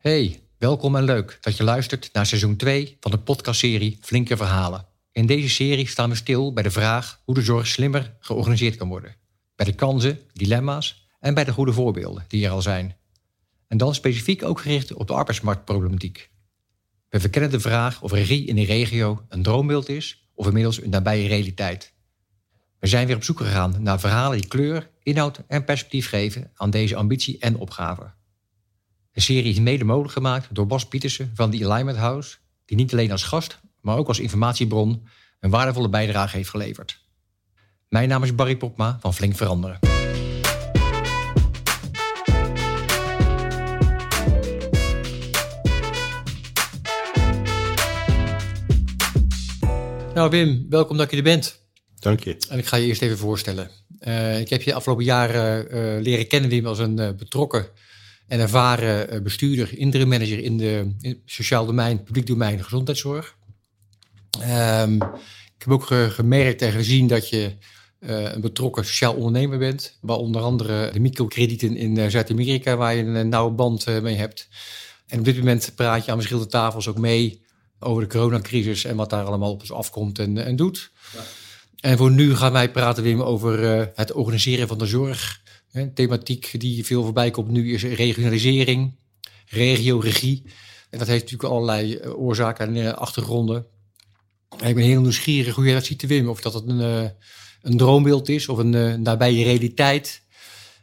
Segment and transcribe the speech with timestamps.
[0.00, 4.86] Hey, welkom en leuk dat je luistert naar seizoen 2 van de podcastserie Flinke Verhalen.
[5.12, 8.88] In deze serie staan we stil bij de vraag hoe de zorg slimmer georganiseerd kan
[8.88, 9.16] worden.
[9.56, 12.96] Bij de kansen, dilemma's en bij de goede voorbeelden die er al zijn.
[13.68, 16.30] En dan specifiek ook gericht op de arbeidsmarktproblematiek.
[17.08, 20.90] We verkennen de vraag of regie in de regio een droombeeld is of inmiddels een
[20.90, 21.92] nabije realiteit.
[22.78, 26.70] We zijn weer op zoek gegaan naar verhalen die kleur, inhoud en perspectief geven aan
[26.70, 28.18] deze ambitie en opgave.
[29.12, 32.92] De serie is mede mogelijk gemaakt door Bas Pietersen van The Alignment House, die niet
[32.92, 35.06] alleen als gast, maar ook als informatiebron
[35.40, 37.00] een waardevolle bijdrage heeft geleverd.
[37.88, 39.78] Mijn naam is Barry Popma van Flink Veranderen.
[50.14, 51.60] Nou Wim, welkom dat je er bent.
[51.98, 52.36] Dank je.
[52.48, 53.70] En ik ga je eerst even voorstellen.
[54.00, 57.66] Uh, ik heb je afgelopen jaren uh, leren kennen, Wim, als een uh, betrokken
[58.30, 63.36] en ervaren bestuurder, interim manager in de in sociaal domein, publiek domein, gezondheidszorg.
[64.40, 64.94] Um,
[65.56, 67.56] ik heb ook gemerkt en gezien dat je
[68.00, 73.28] een betrokken sociaal ondernemer bent, waar onder andere de microkredieten in Zuid-Amerika, waar je een
[73.28, 74.48] nauwe band mee hebt.
[75.06, 77.42] En op dit moment praat je aan verschillende tafels ook mee
[77.78, 80.90] over de coronacrisis en wat daar allemaal op ons afkomt en, en doet.
[81.12, 81.20] Ja.
[81.80, 85.40] En voor nu gaan wij praten, Wim, over uh, het organiseren van de zorg.
[85.72, 88.94] Een thematiek die veel voorbij komt nu is regionalisering,
[89.46, 90.42] regio-regie.
[90.90, 93.66] En dat heeft natuurlijk allerlei uh, oorzaken en uh, achtergronden.
[94.58, 96.28] En ik ben heel nieuwsgierig hoe jij dat ziet, Wim.
[96.28, 97.12] Of dat het een,
[97.62, 100.22] een droombeeld is of een nabije realiteit.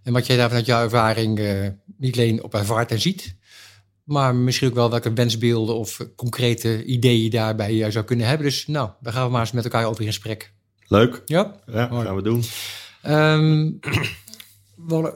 [0.04, 1.40] En wat jij daar vanuit jouw ervaring
[1.98, 3.36] niet alleen op ervaart en ziet,
[4.04, 8.46] maar misschien ook wel welke wensbeelden of concrete ideeën je daarbij zou kunnen hebben.
[8.46, 10.54] Dus nou, daar gaan we maar eens met elkaar over in gesprek.
[10.88, 11.22] Leuk.
[11.26, 12.44] Ja, ja gaan we doen.
[13.08, 13.80] Um,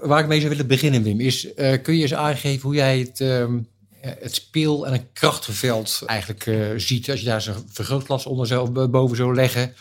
[0.01, 2.99] waar ik mee zou willen beginnen, Wim, is uh, kun je eens aangeven hoe jij
[2.99, 3.67] het, um,
[3.99, 8.87] het speel- en een krachtenveld eigenlijk uh, ziet, als je daar zo'n vergrootglas onder zou,
[8.87, 9.73] boven zou leggen.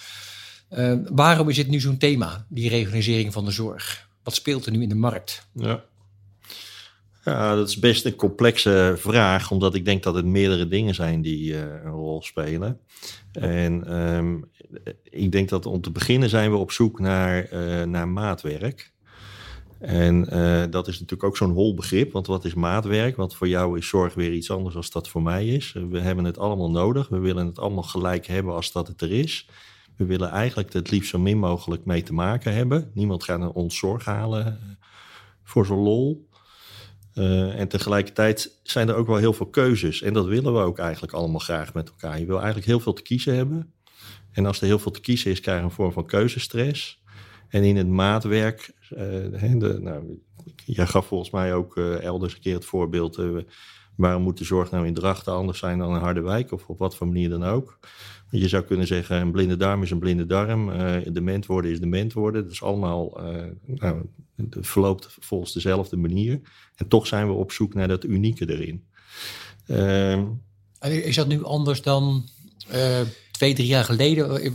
[0.70, 4.09] Uh, waarom is dit nu zo'n thema, die regionalisering van de zorg?
[4.22, 5.47] Wat speelt er nu in de markt?
[5.55, 5.84] Ja.
[7.25, 11.22] Ja, dat is best een complexe vraag, omdat ik denk dat het meerdere dingen zijn
[11.22, 12.81] die uh, een rol spelen.
[13.32, 14.50] En um,
[15.03, 18.93] ik denk dat om te beginnen zijn we op zoek naar, uh, naar maatwerk.
[19.81, 23.17] En uh, dat is natuurlijk ook zo'n hol begrip, want wat is maatwerk?
[23.17, 25.73] Want voor jou is zorg weer iets anders dan dat voor mij is.
[25.91, 29.13] We hebben het allemaal nodig, we willen het allemaal gelijk hebben als dat het er
[29.13, 29.49] is.
[29.97, 32.91] We willen eigenlijk het liefst zo min mogelijk mee te maken hebben.
[32.95, 34.59] Niemand gaat ons zorg halen
[35.45, 36.29] voor zo'n lol.
[37.15, 40.03] Uh, en tegelijkertijd zijn er ook wel heel veel keuzes.
[40.03, 42.19] En dat willen we ook eigenlijk allemaal graag met elkaar.
[42.19, 43.73] Je wil eigenlijk heel veel te kiezen hebben.
[44.33, 47.03] En als er heel veel te kiezen is, krijg je een vorm van keuzestress.
[47.50, 48.99] En in het maatwerk, uh,
[49.59, 50.22] de, nou,
[50.65, 53.21] jij gaf volgens mij ook uh, elders een keer het voorbeeld.
[53.97, 56.53] waarom moet de zorg nou in Drachten anders zijn dan in Harderwijk?
[56.53, 57.78] Of op wat voor manier dan ook.
[58.31, 60.69] Je zou kunnen zeggen, een blinde darm is een blinde darm.
[60.69, 62.43] Uh, dement worden is dement worden.
[62.43, 63.21] Dat is allemaal,
[63.67, 64.06] nou,
[64.37, 66.41] het verloopt volgens dezelfde manier.
[66.77, 68.84] En toch zijn we op zoek naar dat unieke erin.
[69.67, 70.22] Uh,
[70.81, 72.28] is dat nu anders dan
[73.41, 74.55] twee, drie jaar geleden?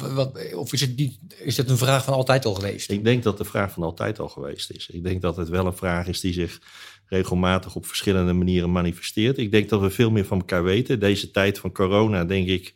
[0.58, 2.92] Of is het, niet, is het een vraag van altijd al geweest?
[2.92, 4.90] Ik denk dat de vraag van altijd al geweest is.
[4.90, 6.62] Ik denk dat het wel een vraag is die zich
[7.06, 9.38] regelmatig op verschillende manieren manifesteert.
[9.38, 11.00] Ik denk dat we veel meer van elkaar weten.
[11.00, 12.74] Deze tijd van corona, denk ik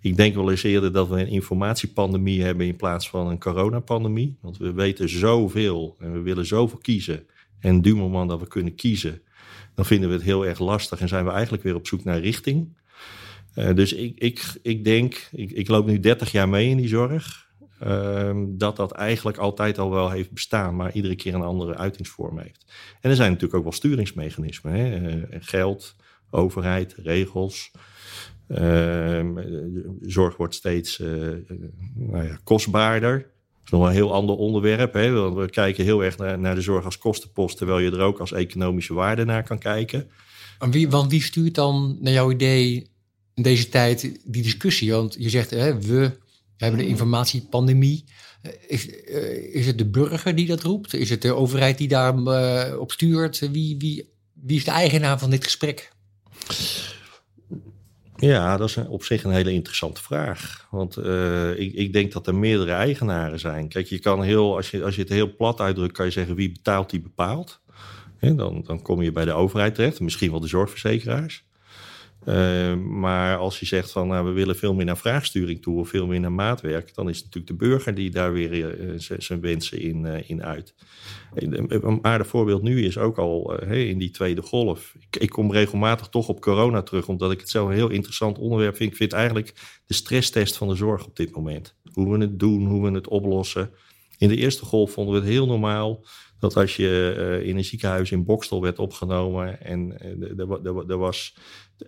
[0.00, 4.36] ik denk wel eens eerder dat we een informatiepandemie hebben in plaats van een coronapandemie.
[4.40, 7.26] Want we weten zoveel en we willen zoveel kiezen.
[7.60, 9.22] En du moment dat we kunnen kiezen,
[9.74, 12.20] dan vinden we het heel erg lastig en zijn we eigenlijk weer op zoek naar
[12.20, 12.82] richting.
[13.54, 16.88] Uh, dus ik, ik, ik denk, ik, ik loop nu 30 jaar mee in die
[16.88, 17.44] zorg,
[17.86, 22.38] uh, dat dat eigenlijk altijd al wel heeft bestaan, maar iedere keer een andere uitingsvorm
[22.38, 22.64] heeft.
[23.00, 24.72] En er zijn natuurlijk ook wel sturingsmechanismen.
[24.72, 25.16] Hè?
[25.16, 25.96] Uh, geld,
[26.30, 27.70] overheid, regels.
[28.48, 29.24] Uh,
[30.00, 31.08] zorg wordt steeds uh,
[31.94, 33.18] nou ja, kostbaarder.
[33.18, 34.92] Dat is nog een heel ander onderwerp.
[34.92, 35.32] Hè?
[35.34, 38.32] We kijken heel erg naar, naar, de zorg als kostenpost, terwijl je er ook als
[38.32, 40.10] economische waarde naar kan kijken.
[40.58, 42.86] En wie, want wie stuurt dan naar jouw idee
[43.34, 44.92] in deze tijd die discussie?
[44.92, 46.10] Want je zegt, hè, we
[46.56, 48.04] hebben een informatiepandemie.
[48.66, 50.94] Is, uh, is het de burger die dat roept?
[50.94, 53.38] Is het de overheid die daar uh, op stuurt?
[53.38, 55.92] Wie, wie, wie is de eigenaar van dit gesprek?
[58.16, 60.66] Ja, dat is op zich een hele interessante vraag.
[60.70, 63.68] Want uh, ik, ik, denk dat er meerdere eigenaren zijn.
[63.68, 66.34] Kijk, je kan heel, als je, als je het heel plat uitdrukt, kan je zeggen
[66.34, 67.60] wie betaalt, die bepaalt.
[68.20, 71.44] dan, dan kom je bij de overheid terecht, misschien wel de zorgverzekeraars.
[72.26, 75.88] Uh, maar als je zegt van nou, we willen veel meer naar vraagsturing toe of
[75.88, 79.40] veel meer naar maatwerk, dan is het natuurlijk de burger die daar weer uh, zijn
[79.40, 80.74] wensen in, uh, in uit.
[81.34, 84.94] Een aardig voorbeeld nu is ook al in die tweede golf.
[85.00, 88.38] Ik, ik, kom regelmatig toch op corona terug, omdat ik het zo een heel interessant
[88.38, 88.90] onderwerp vind.
[88.90, 91.76] Ik vind eigenlijk de stresstest van de zorg op dit moment.
[91.92, 93.70] Hoe we het doen, hoe we het oplossen.
[94.18, 96.04] In de eerste golf vonden we het heel normaal
[96.38, 99.98] dat als je in een ziekenhuis in Bokstel werd opgenomen en
[100.88, 101.36] er was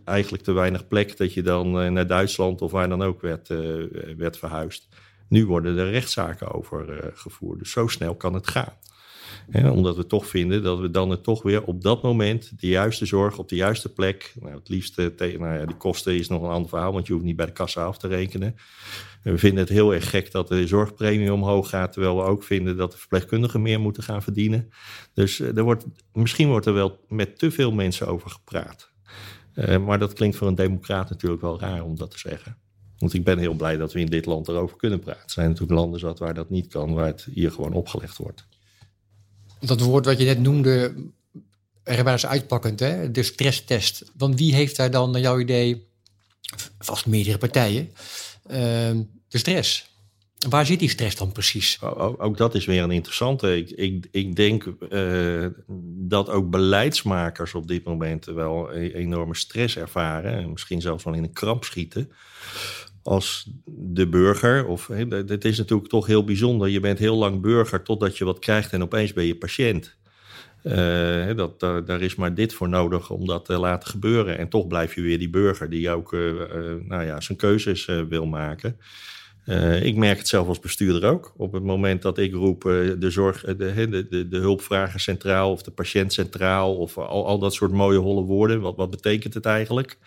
[0.05, 3.49] eigenlijk te weinig plek dat je dan uh, naar Duitsland of waar dan ook werd,
[4.17, 4.89] werd verhuisd.
[5.29, 7.59] Nu worden er rechtszaken over gevoerd.
[7.59, 8.73] Dus zo snel kan het gaan
[9.53, 13.07] omdat we toch vinden dat we dan het toch weer op dat moment de juiste
[13.07, 14.35] zorg op de juiste plek.
[14.41, 17.13] Nou, het liefst tegen, nou ja, die kosten is nog een ander verhaal, want je
[17.13, 18.57] hoeft niet bij de kassa af te rekenen.
[19.23, 22.43] En we vinden het heel erg gek dat de zorgpremie omhoog gaat, terwijl we ook
[22.43, 24.71] vinden dat de verpleegkundigen meer moeten gaan verdienen.
[25.15, 28.91] Dus er wordt, misschien wordt er wel met te veel mensen over gepraat.
[29.57, 32.57] Uh, maar dat klinkt voor een democraat natuurlijk wel raar om dat te zeggen.
[32.99, 35.23] Want ik ben heel blij dat we in dit land erover kunnen praten.
[35.23, 38.47] Er zijn natuurlijk landen zat waar dat niet kan, waar het hier gewoon opgelegd wordt
[39.61, 40.95] dat woord wat je net noemde,
[41.85, 43.11] eens uitpakkend, hè?
[43.11, 44.05] de stresstest.
[44.17, 45.87] Want wie heeft daar dan, naar jouw idee,
[46.79, 47.91] vast meerdere partijen,
[48.51, 48.55] uh,
[49.29, 49.95] de stress?
[50.49, 51.83] Waar zit die stress dan precies?
[51.83, 53.57] Ook, ook dat is weer een interessante.
[53.57, 55.47] Ik, ik, denk uh,
[56.09, 60.33] dat ook beleidsmakers op dit moment wel een enorme stress ervaren.
[60.33, 62.13] En misschien zelfs wel in een kramp schieten
[63.03, 64.67] als de burger.
[64.67, 66.69] Of, het is natuurlijk toch heel bijzonder.
[66.69, 69.97] Je bent heel lang burger totdat je wat krijgt en opeens ben je patiënt.
[70.63, 74.39] Uh, dat, daar, is maar dit voor nodig om dat te laten gebeuren.
[74.39, 76.33] En toch blijf je weer die burger die ook uh,
[76.83, 78.79] nou ja, zijn keuzes wil maken.
[79.83, 81.33] Ik merk het zelf als bestuurder ook.
[81.37, 82.63] Op het moment dat ik roep
[82.99, 87.39] de, zorg, de, de, de, de hulpvrager centraal of de patiënt centraal of al, al
[87.39, 88.61] dat soort mooie holle woorden.
[88.61, 89.99] Wat, wat betekent het eigenlijk?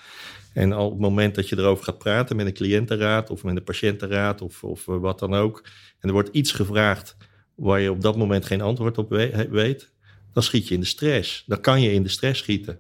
[0.54, 3.64] En op het moment dat je erover gaat praten met een cliëntenraad of met een
[3.64, 5.64] patiëntenraad of, of eh, wat dan ook,
[6.00, 7.18] en er wordt iets gevraagd
[7.56, 9.10] waar je op dat moment geen antwoord op
[9.50, 9.92] weet,
[10.34, 11.44] dan schiet je in de stress.
[11.46, 12.80] Dan kan je in de stress schieten.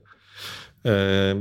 [0.83, 1.33] Uh,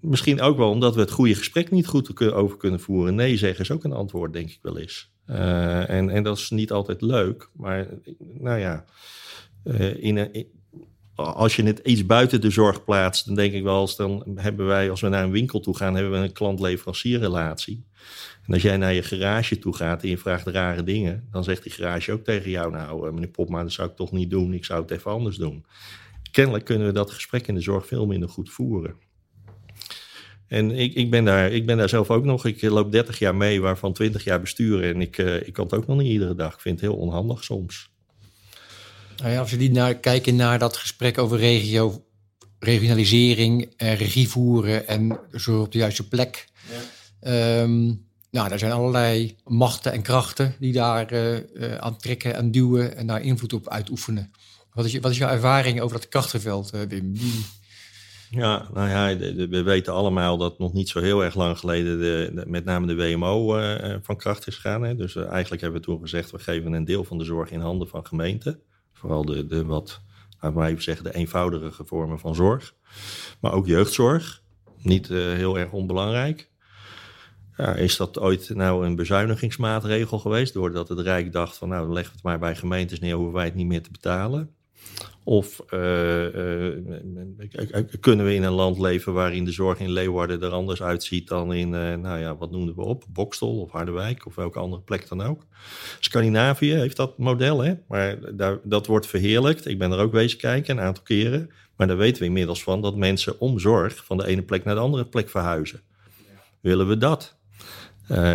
[0.00, 3.14] misschien ook wel omdat we het goede gesprek niet goed over kunnen voeren.
[3.14, 5.10] Nee zeggen is ook een antwoord, denk ik wel eens.
[5.26, 7.86] Uh, en, en dat is niet altijd leuk, maar
[8.18, 8.84] nou ja,
[9.64, 10.46] uh, in,
[11.14, 14.66] als je het iets buiten de zorg plaatst, dan denk ik wel eens, dan hebben
[14.66, 17.84] wij, als we naar een winkel toe gaan, hebben we een klant-leverancierrelatie.
[18.46, 21.62] En als jij naar je garage toe gaat en je vraagt rare dingen, dan zegt
[21.62, 24.52] die garage ook tegen jou, nou eh, meneer Popma, dat zou ik toch niet doen,
[24.52, 25.64] ik zou het even anders doen.
[26.36, 28.94] Kennelijk kunnen we dat gesprek in de zorg veel minder goed voeren.
[30.46, 32.44] En ik, ik, ben daar, ik ben daar zelf ook nog.
[32.44, 34.94] Ik loop 30 jaar mee, waarvan 20 jaar besturen.
[34.94, 36.54] En ik, uh, ik kan het ook nog niet iedere dag.
[36.54, 37.90] Ik vind het heel onhandig soms.
[39.16, 42.04] Nou ja, als die naar, kijken naar dat gesprek over regio,
[42.58, 46.48] regionalisering, en regie voeren en zorg op de juiste plek.
[47.20, 47.60] Ja.
[47.60, 52.50] Um, nou, er zijn allerlei machten en krachten die daar uh, uh, aan trekken en
[52.50, 54.32] duwen en daar invloed op uitoefenen.
[54.76, 57.14] Wat is, wat is jouw ervaring over dat krachtenveld, uh, Wim?
[58.30, 59.16] Ja, nou ja,
[59.48, 62.94] we weten allemaal dat nog niet zo heel erg lang geleden de, met name de
[62.94, 63.58] WMO
[64.02, 64.82] van kracht is gegaan.
[64.82, 64.96] Hè.
[64.96, 67.88] Dus eigenlijk hebben we toen gezegd, we geven een deel van de zorg in handen
[67.88, 68.60] van gemeenten.
[68.92, 70.00] Vooral de, de wat,
[70.40, 72.74] laten we even zeggen, de eenvoudigere vormen van zorg.
[73.40, 74.42] Maar ook jeugdzorg,
[74.82, 76.50] niet heel erg onbelangrijk.
[77.56, 80.54] Ja, is dat ooit nou een bezuinigingsmaatregel geweest?
[80.54, 83.44] Doordat het Rijk dacht van nou, leggen we het maar bij gemeentes neer, hoeven wij
[83.44, 84.54] het niet meer te betalen.
[85.24, 86.72] Of uh, uh,
[88.00, 91.52] kunnen we in een land leven waarin de zorg in Leeuwarden er anders uitziet dan
[91.52, 95.08] in, uh, nou ja, wat noemden we op, Bokstel of Harderwijk of welke andere plek
[95.08, 95.46] dan ook.
[96.00, 97.74] Scandinavië heeft dat model, hè?
[97.88, 99.66] maar daar, dat wordt verheerlijkt.
[99.66, 101.50] Ik ben er ook wezen kijken een aantal keren.
[101.76, 104.74] Maar daar weten we inmiddels van dat mensen om zorg van de ene plek naar
[104.74, 105.80] de andere plek verhuizen.
[106.60, 107.35] Willen we dat?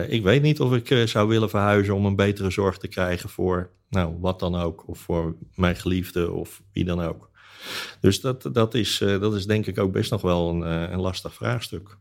[0.08, 3.72] Ik weet niet of ik zou willen verhuizen om een betere zorg te krijgen voor
[3.92, 4.88] nou, wat dan ook.
[4.88, 7.30] Of voor mijn geliefde of wie dan ook.
[8.00, 10.92] Dus dat, dat, is, uh, dat is denk ik ook best nog wel een, uh,
[10.92, 11.98] een lastig vraagstuk.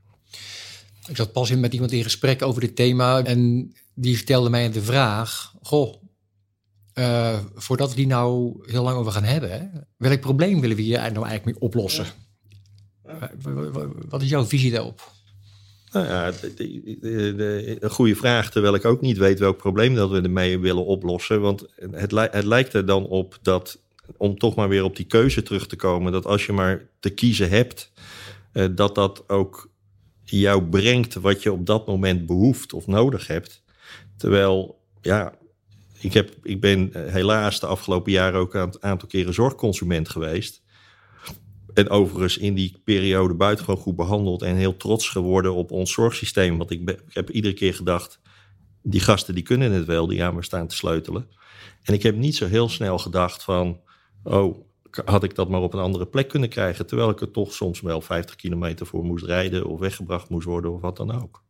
[1.09, 3.25] Ik zat pas in met iemand in gesprek over dit thema.
[3.25, 6.03] En die stelde mij de vraag: Goh,
[6.95, 10.83] uh, voordat we die nou heel lang over gaan hebben, hè, welk probleem willen we
[10.83, 12.07] hier nou eigenlijk mee oplossen?
[13.05, 13.31] Ja.
[14.09, 15.12] Wat is jouw visie daarop?
[15.93, 16.55] Nou ja, de,
[17.01, 20.59] de, de, een goede vraag, terwijl ik ook niet weet welk probleem dat we ermee
[20.59, 21.41] willen oplossen.
[21.41, 23.81] Want het, het lijkt er dan op dat,
[24.17, 27.11] om toch maar weer op die keuze terug te komen, dat als je maar te
[27.11, 27.93] kiezen hebt,
[28.53, 29.71] uh, dat dat ook
[30.23, 33.63] jou brengt wat je op dat moment behoeft of nodig hebt.
[34.17, 35.35] Terwijl, ja,
[36.01, 40.63] ik, heb, ik ben helaas de afgelopen jaren ook een aantal keren zorgconsument geweest.
[41.75, 46.59] En overigens in die periode buitengewoon goed behandeld en heel trots geworden op ons zorgsysteem.
[46.59, 48.21] Want ik, heb iedere keer gedacht,
[48.83, 51.29] die gasten die kunnen het wel, die aan me staan te sleutelen.
[51.83, 53.81] En ik heb niet zo heel snel gedacht van,
[54.23, 54.69] oh,
[55.05, 56.87] had ik dat maar op een andere plek kunnen krijgen.
[56.87, 60.73] Terwijl ik er toch soms wel 50 kilometer voor moest rijden of weggebracht moest worden
[60.73, 61.43] of wat dan ook.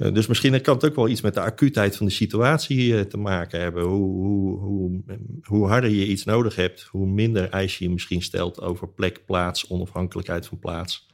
[0.00, 3.00] Eh, dus misschien kan het ook wel iets met de acuutheid van de situatie eh,
[3.00, 3.82] te maken hebben.
[3.82, 5.02] Hoe, hoe, hoe,
[5.42, 9.68] hoe harder je iets nodig hebt, hoe minder eis je misschien stelt over plek, plaats,
[9.68, 11.08] onafhankelijkheid van plaats,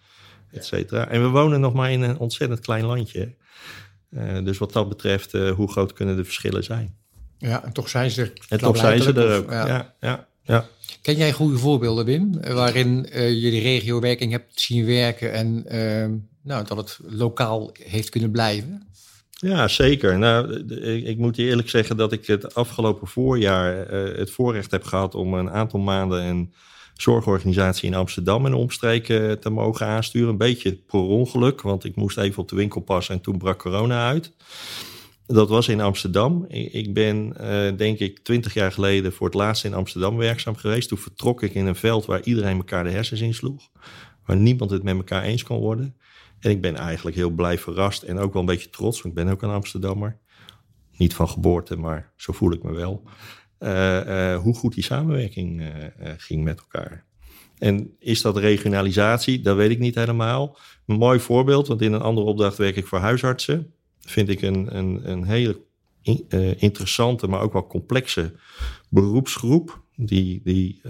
[0.50, 1.08] et cetera.
[1.08, 3.34] En we wonen nog maar in een ontzettend klein landje.
[4.10, 6.96] Uh, dus wat dat betreft, hoe groot kunnen de verschillen zijn?
[7.38, 8.32] Ja, en toch zijn ze er.
[8.48, 9.50] En toch zijn ze er ook.
[9.50, 10.28] ja, ja.
[10.42, 10.68] ja.
[11.02, 16.18] Ken jij goede voorbeelden, Wim, waarin uh, je de regiowerking hebt zien werken en uh,
[16.46, 18.86] nou, dat het lokaal heeft kunnen blijven?
[19.30, 20.18] Ja, zeker.
[20.18, 20.66] Nou,
[21.04, 25.14] ik, moet je eerlijk zeggen dat ik het afgelopen voorjaar uh, het voorrecht heb gehad
[25.14, 26.52] om een aantal maanden een
[26.94, 30.28] zorgorganisatie in Amsterdam en omstreken te mogen aansturen.
[30.28, 33.58] Een beetje per ongeluk, want ik moest even op de winkel passen en toen brak
[33.58, 34.32] corona uit.
[35.26, 36.44] Dat was in Amsterdam.
[36.48, 40.88] Ik ben, uh, denk ik, twintig jaar geleden voor het laatst in Amsterdam werkzaam geweest.
[40.88, 43.68] Toen vertrok ik in een veld waar iedereen elkaar de hersens insloeg.
[44.26, 45.96] Waar niemand het met elkaar eens kon worden.
[46.40, 49.24] En ik ben eigenlijk heel blij verrast en ook wel een beetje trots, want ik
[49.24, 50.18] ben ook een Amsterdammer.
[50.96, 53.02] Niet van geboorte, maar zo voel ik me wel.
[53.58, 55.68] Uh, uh, hoe goed die samenwerking uh,
[56.16, 57.04] ging met elkaar.
[57.58, 59.40] En is dat regionalisatie?
[59.40, 60.58] Dat weet ik niet helemaal.
[60.86, 64.76] Een mooi voorbeeld, want in een andere opdracht werk ik voor huisartsen vind ik een,
[64.76, 65.60] een, een hele
[66.56, 68.32] interessante, maar ook wel complexe
[68.88, 69.84] beroepsgroep.
[69.96, 70.80] Die, die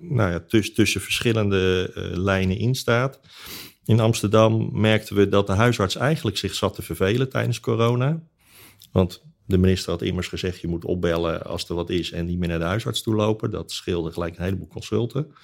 [0.00, 3.20] nou ja, tuss, tussen verschillende lijnen instaat.
[3.84, 8.22] In Amsterdam merkten we dat de huisarts eigenlijk zich zat te vervelen tijdens corona.
[8.92, 12.38] Want de minister had immers gezegd: je moet opbellen als er wat is en niet
[12.38, 13.50] meer naar de huisarts toe lopen.
[13.50, 15.34] Dat scheelde gelijk een heleboel consulten.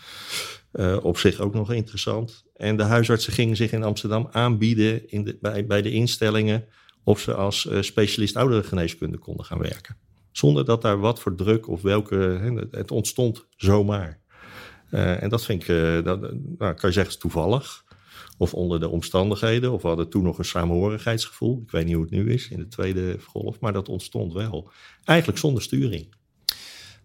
[0.72, 2.44] Uh, op zich ook nog interessant.
[2.56, 6.64] En de huisartsen gingen zich in Amsterdam aanbieden in de, bij, bij de instellingen
[7.04, 9.96] of ze als uh, specialist ouderengeneeskunde konden gaan werken.
[10.32, 12.16] Zonder dat daar wat voor druk of welke.
[12.70, 14.20] Het ontstond zomaar.
[14.90, 17.84] Uh, en dat vind ik, nou, kan je zeggen, toevallig.
[18.38, 19.72] Of onder de omstandigheden.
[19.72, 21.62] Of we hadden toen nog een samenhorigheidsgevoel.
[21.64, 23.60] Ik weet niet hoe het nu is in de tweede golf.
[23.60, 24.70] Maar dat ontstond wel.
[25.04, 26.14] Eigenlijk zonder sturing.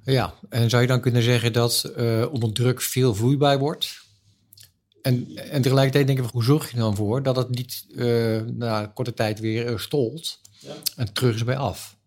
[0.04, 4.02] Ja, en zou je dan kunnen zeggen dat uh, onder druk veel vloeibaar wordt?
[5.02, 8.86] En, en tegelijkertijd denken we, hoe zorg je dan voor dat het niet uh, na
[8.86, 10.74] korte tijd weer uh, stolt ja.
[10.96, 11.98] en terug is bij af?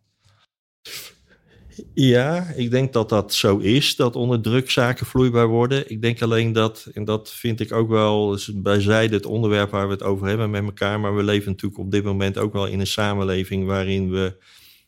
[1.94, 5.90] Ja, ik denk dat dat zo is, dat onder druk zaken vloeibaar worden.
[5.90, 9.92] Ik denk alleen dat, en dat vind ik ook wel bijzijde het onderwerp waar we
[9.92, 12.80] het over hebben met elkaar, maar we leven natuurlijk op dit moment ook wel in
[12.80, 14.36] een samenleving waarin we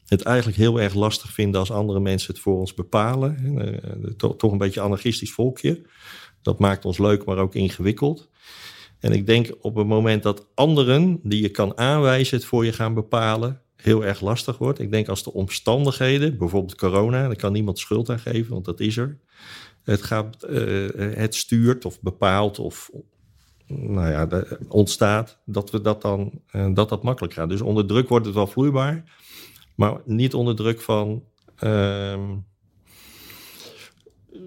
[0.07, 3.37] het eigenlijk heel erg lastig vinden als andere mensen het voor ons bepalen.
[3.59, 5.83] Uh, toch een beetje anarchistisch volkje.
[6.43, 8.29] Dat maakt ons leuk, maar ook ingewikkeld.
[9.01, 12.73] En ik denk op het moment dat anderen die je kan aanwijzen het voor je
[12.73, 14.79] gaan bepalen, heel erg lastig wordt.
[14.79, 18.81] Ik denk als de omstandigheden, bijvoorbeeld corona, daar kan niemand schuld aan geven, want dat
[18.81, 19.19] is er.
[19.83, 22.91] Het, gaat, uh, het stuurt of bepaalt of
[23.67, 27.49] nou ja, ontstaat, dat we dat dan uh, dat dat makkelijk gaat.
[27.49, 29.05] Dus onder druk wordt het wel vloeibaar.
[29.75, 31.25] Maar niet onder druk van.
[31.61, 32.31] Uh,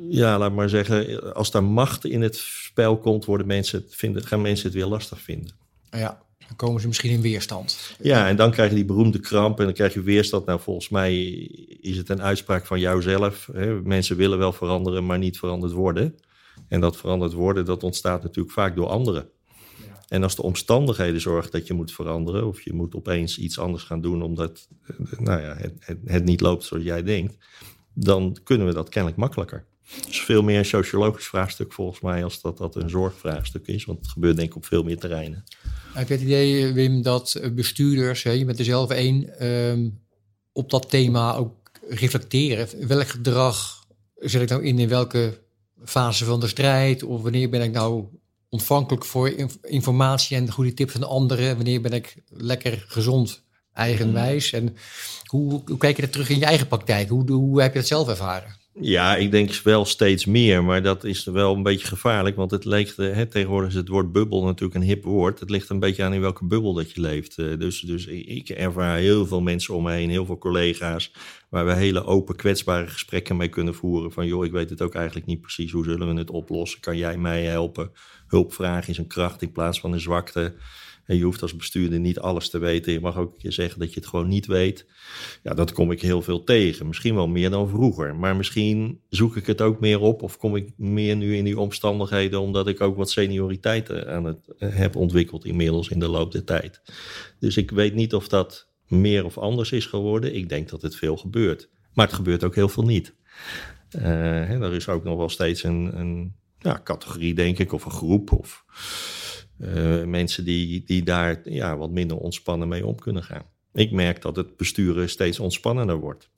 [0.10, 4.42] ja, laat maar zeggen, als daar macht in het spel komt, worden mensen vinden, gaan
[4.42, 5.56] mensen het weer lastig vinden.
[5.90, 7.96] Ja, dan komen ze misschien in weerstand.
[8.02, 10.46] Ja, en dan krijg je die beroemde kramp en dan krijg je weerstand.
[10.46, 11.24] Nou, volgens mij
[11.82, 13.50] is het een uitspraak van jouzelf.
[13.54, 13.82] Hè?
[13.82, 16.16] Mensen willen wel veranderen, maar niet veranderd worden.
[16.68, 19.30] En dat veranderd worden, dat ontstaat natuurlijk vaak door anderen.
[20.08, 23.84] En als de omstandigheden zorgen dat je moet veranderen, of je moet opeens iets anders
[23.84, 24.68] gaan doen omdat
[25.18, 27.38] nou ja, het, het, het niet loopt zoals jij denkt,
[27.94, 29.66] dan kunnen we dat kennelijk makkelijker.
[29.96, 33.86] Het is veel meer een sociologisch vraagstuk volgens mij als dat dat een zorgvraagstuk is.
[33.86, 35.44] Want het gebeurt denk ik op veel meer terreinen.
[35.94, 40.00] Heb je het idee, Wim, dat bestuurders, hè, je bent er zelf één, um,
[40.52, 42.88] op dat thema ook reflecteren?
[42.88, 45.42] Welk gedrag zet ik nou in in welke
[45.84, 47.04] fase van de strijd?
[47.04, 48.06] Of wanneer ben ik nou
[48.50, 51.56] ontvankelijk voor informatie en goede tips van anderen?
[51.56, 53.44] Wanneer ben ik lekker gezond,
[53.74, 54.54] eigenwijs?
[54.54, 54.76] En
[55.26, 57.10] hoe, hoe kijk je dat terug in je eigen praktijk?
[57.10, 58.59] Hoe, hoe heb je dat zelf ervaren?
[58.82, 62.66] Ja, ik denk wel steeds meer, maar dat is wel een beetje gevaarlijk, want het
[62.66, 65.40] ligt, hè, tegenwoordig is het woord bubbel natuurlijk een hip woord.
[65.40, 67.36] Het ligt een beetje aan in welke bubbel dat je leeft.
[67.36, 71.12] Dus, dus ik ervaar heel veel mensen om me heen, heel veel collega's,
[71.50, 74.12] waar we hele open, kwetsbare gesprekken mee kunnen voeren.
[74.12, 76.80] Van joh, ik weet het ook eigenlijk niet precies, hoe zullen we het oplossen?
[76.80, 77.92] Kan jij mij helpen?
[78.28, 80.56] Hulpvraag is een kracht in plaats van een zwakte.
[81.10, 82.92] En je hoeft als bestuurder niet alles te weten.
[82.92, 84.86] Je mag ook een keer zeggen dat je het gewoon niet weet.
[85.44, 86.88] Ja, dat kom ik heel veel tegen.
[86.88, 88.16] Misschien wel meer dan vroeger.
[88.16, 90.22] Maar misschien zoek ik het ook meer op.
[90.22, 92.40] Of kom ik meer nu in die omstandigheden.
[92.40, 96.44] Omdat ik ook wat senioriteit aan het eh, heb ontwikkeld inmiddels in de loop der
[96.44, 96.82] tijd.
[97.40, 100.36] Dus ik weet niet of dat meer of anders is geworden.
[100.36, 101.70] Ik denk dat het veel gebeurt.
[101.94, 103.16] Maar het gebeurt ook heel veel niet.
[103.96, 107.92] Uh, er is ook nog wel steeds een, een ja, categorie, denk ik, of een
[107.92, 108.32] groep.
[108.32, 108.66] Of
[109.60, 113.44] uh, mensen die, die daar ja, wat minder ontspannen mee om kunnen gaan.
[113.74, 116.30] Ik merk dat het besturen steeds ontspannender wordt.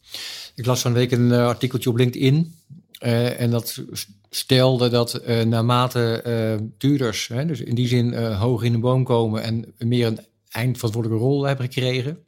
[0.55, 2.55] Ik las van week een uh, artikeltje op LinkedIn.
[3.03, 3.83] Uh, en dat
[4.29, 9.73] stelde dat naarmate duurders, hè, dus in die zin hoog in de boom komen en
[9.77, 12.23] meer een eindverantwoordelijke rol hebben gekregen,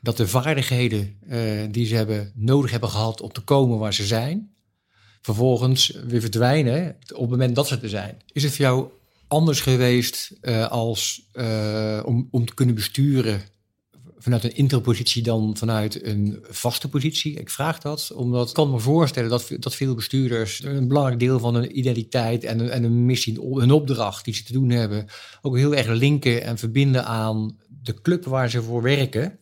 [0.00, 1.16] dat de vaardigheden
[1.70, 4.50] die ze hebben nodig hebben gehad om te komen waar ze zijn,
[5.20, 8.22] vervolgens weer verdwijnen op het moment dat ze er zijn.
[8.32, 8.88] Is het voor jou
[9.28, 13.42] anders geweest uh, als uh, om, om te kunnen besturen
[14.18, 17.34] vanuit een interpositie dan vanuit een vaste positie?
[17.34, 21.38] Ik vraag dat omdat ik kan me voorstellen dat, dat veel bestuurders een belangrijk deel
[21.38, 25.06] van hun identiteit en een, en een missie, een opdracht die ze te doen hebben,
[25.42, 29.38] ook heel erg linken en verbinden aan de club waar ze voor werken.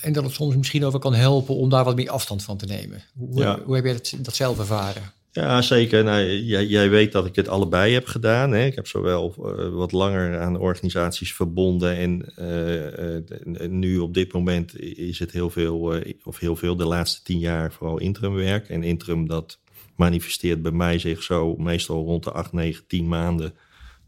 [0.00, 2.66] En dat het soms misschien ook kan helpen om daar wat meer afstand van te
[2.66, 3.02] nemen.
[3.14, 3.60] Hoe, ja.
[3.64, 5.12] hoe heb jij dat, dat zelf ervaren?
[5.32, 6.04] Ja, zeker.
[6.04, 8.52] Nou, jij, weet dat ik het allebei heb gedaan.
[8.52, 8.64] Hè?
[8.64, 14.32] Ik heb zowel uh, wat langer aan organisaties verbonden en uh, uh, nu op dit
[14.32, 18.68] moment is het heel veel, of heel veel, de laatste tien jaar vooral interimwerk.
[18.68, 19.58] En interim dat
[19.96, 23.54] manifesteert bij mij zich zo meestal rond de acht, negen, tien maanden.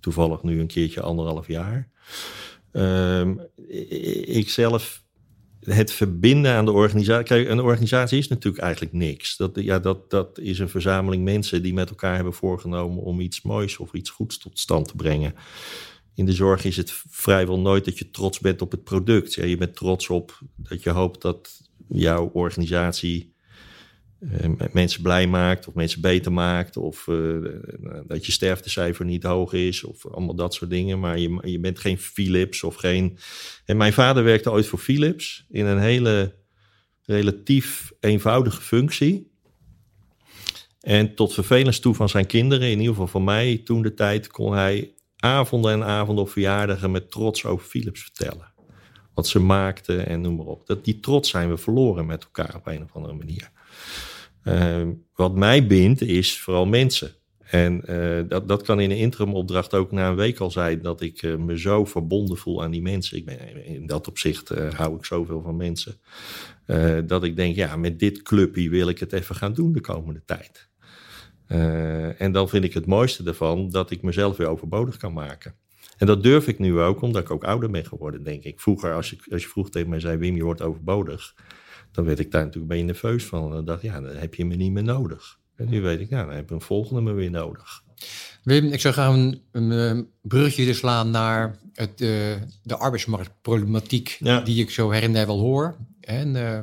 [0.00, 1.88] Toevallig nu een keertje anderhalf jaar.
[2.72, 3.40] Um,
[4.24, 5.02] ik zelf
[5.64, 7.24] het verbinden aan de organisatie.
[7.24, 9.36] Kijk, een organisatie is natuurlijk eigenlijk niks.
[9.36, 13.42] Dat, ja, dat, dat is een verzameling mensen die met elkaar hebben voorgenomen om iets
[13.42, 15.34] moois of iets goeds tot stand te brengen.
[16.14, 19.34] In de zorg is het vrijwel nooit dat je trots bent op het product.
[19.34, 23.31] Ja, je bent trots op dat je hoopt dat jouw organisatie
[24.72, 26.76] mensen blij maakt of mensen beter maakt.
[26.76, 27.48] Of uh,
[28.06, 31.00] dat je sterftecijfer niet hoog is of allemaal dat soort dingen.
[31.00, 33.18] Maar je, je bent geen Philips of geen...
[33.64, 36.34] En mijn vader werkte ooit voor Philips in een hele
[37.02, 39.30] relatief eenvoudige functie.
[40.80, 44.26] En tot vervelens toe van zijn kinderen, in ieder geval van mij toen de tijd,
[44.26, 48.52] kon hij avonden en avonden op verjaardagen met trots over Philips vertellen.
[49.14, 50.66] Wat ze maakten en noem maar op.
[50.66, 53.50] Dat, die trots zijn we verloren met elkaar op een of andere manier.
[54.44, 57.14] Uh, wat mij bindt is vooral mensen.
[57.40, 61.00] En uh, dat, dat kan in een interimopdracht ook na een week al zijn dat
[61.00, 63.16] ik uh, me zo verbonden voel aan die mensen.
[63.16, 66.00] Ik ben, in dat opzicht hou ik zoveel van mensen.
[67.06, 70.22] dat ik denk, ja, met dit clubje wil ik het even gaan doen de komende
[70.24, 70.68] tijd.
[72.18, 75.54] en dan vind ik het mooiste ervan dat ik mezelf weer overbodig kan maken.
[75.98, 78.60] En dat durf ik nu ook, omdat ik ook ouder ben geworden, denk ik.
[78.60, 81.34] Vroeger, als je, als je vroeg tegen mij zei, Wim, je wordt overbodig
[81.92, 83.44] dan werd ik daar natuurlijk een beetje nerveus van.
[83.44, 85.38] En dan dacht ik, ja, dan heb je me niet meer nodig.
[85.56, 87.82] En nu weet ik, ja, dan heb ik een volgende me weer nodig.
[88.42, 92.08] Wim, ik zou graag een, een, brugje slaan naar het, uh,
[92.62, 95.76] de arbeidsmarktproblematiek die ik zo her en der wel hoor.
[96.00, 96.58] En uh,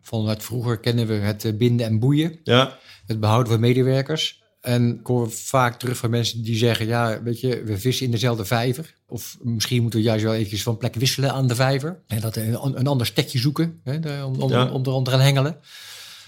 [0.00, 2.40] vanuit vroeger kennen we het eh, binden en boeien.
[2.42, 2.78] Ja.
[3.06, 4.41] Het behouden van medewerkers.
[4.62, 8.12] En ik hoor vaak terug van mensen die zeggen: Ja, weet je, we vissen in
[8.12, 8.94] dezelfde vijver.
[9.06, 12.02] Of misschien moeten we juist wel eventjes van plek wisselen aan de vijver.
[12.06, 14.70] En dat een, een ander stekje zoeken hè, om, om, ja.
[14.70, 15.56] om, er hengelen.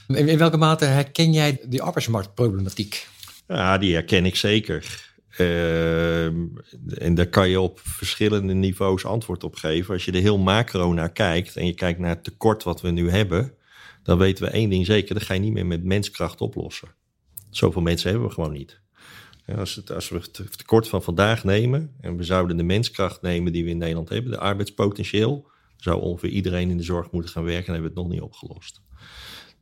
[0.09, 3.09] In, in, welke mate herken jij die arbeidsmarktproblematiek?
[3.49, 5.12] Ja, die herken ik zeker.
[5.38, 9.94] Uh, en daar kan je op verschillende niveaus antwoord op geven.
[9.94, 12.90] Als je er heel macro naar kijkt en je kijkt naar het tekort wat we
[12.90, 13.55] nu hebben,
[14.03, 16.88] dan weten we één ding zeker: dat ga je niet meer met menskracht oplossen.
[17.57, 18.81] Zoveel mensen hebben we gewoon niet.
[19.57, 23.53] Als, het, als we het tekort van vandaag nemen en we zouden de menskracht nemen
[23.53, 27.45] die we in Nederland hebben, de arbeidspotentieel, zou ongeveer iedereen in de zorg moeten gaan
[27.45, 28.83] werken en hebben we het nog niet opgelost.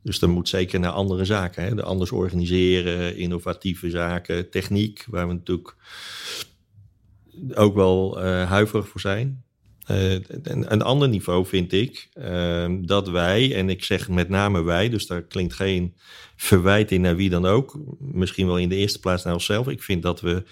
[0.01, 1.63] Dus dan moet zeker naar andere zaken.
[1.63, 1.75] Hè?
[1.75, 5.75] De anders organiseren, innovatieve zaken, techniek, waar we natuurlijk
[7.53, 9.43] ook wel uh, huiverig voor zijn.
[9.91, 14.61] Uh, een, een, ander niveau vind ik uh, dat wij, en ik zeg met name
[14.61, 15.93] wij, dus daar klinkt geen
[16.35, 19.67] verwijt in naar wie dan ook, misschien wel in de eerste plaats naar onszelf.
[19.67, 20.43] Ik vind dat we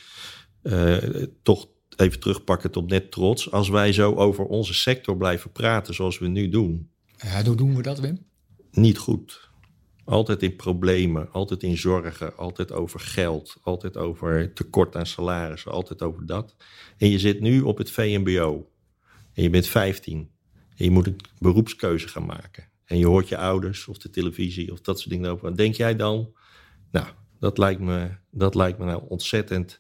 [0.64, 5.94] uh, toch even terugpakken tot net trots, als wij zo over onze sector blijven praten
[5.94, 6.90] zoals we nu doen.
[7.18, 8.26] Ja, hoe doen we dat, Wim?
[8.72, 9.50] Niet goed.
[10.06, 16.02] Altijd in problemen, altijd in zorgen, altijd over geld, altijd over tekort aan salarissen, altijd
[16.02, 16.56] over dat.
[16.98, 18.71] En je zit nu op het VMBO
[19.34, 20.30] en je bent 15
[20.76, 22.70] en je moet een beroepskeuze gaan maken.
[22.86, 25.44] En je hoort je ouders of de televisie of dat soort dingen over.
[25.44, 26.34] Wat denk jij dan?
[26.92, 27.08] Nou,
[27.40, 29.80] dat lijkt me, dat lijkt me nou ontzettend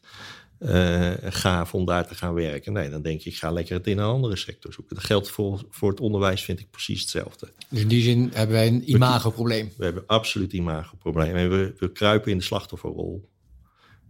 [0.59, 2.73] uh, gaaf om daar te gaan werken.
[2.73, 4.95] Nee, dan denk ik, ik ga lekker het in een andere sector zoeken.
[4.95, 7.51] Dat geldt voor, voor het onderwijs, vind ik precies hetzelfde.
[7.69, 9.71] Dus in die zin hebben wij een imagoprobleem.
[9.77, 11.35] We hebben absoluut imagoprobleem.
[11.35, 13.29] En we, we kruipen in de slachtofferrol.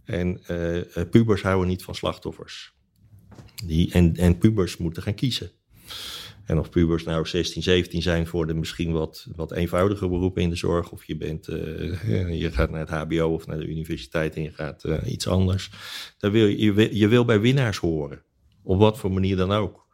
[0.04, 2.72] En uh, pubers houden niet van slachtoffers.
[3.64, 5.50] Die, en, en pubers moeten gaan kiezen.
[6.44, 10.50] En of pubers nou 16, 17 zijn voor de misschien wat, wat eenvoudige beroepen in
[10.50, 10.90] de zorg.
[10.90, 14.52] Of je, bent, uh, je gaat naar het HBO of naar de universiteit en je
[14.52, 15.70] gaat uh, iets anders.
[16.18, 18.22] Dan wil je, je, je wil bij winnaars horen.
[18.62, 19.86] Op wat voor manier dan ook.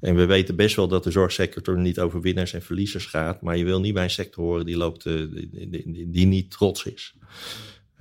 [0.00, 3.42] En we weten best wel dat de zorgsector niet over winnaars en verliezers gaat.
[3.42, 6.84] Maar je wil niet bij een sector horen die, loopt, die, die, die niet trots
[6.84, 7.14] is.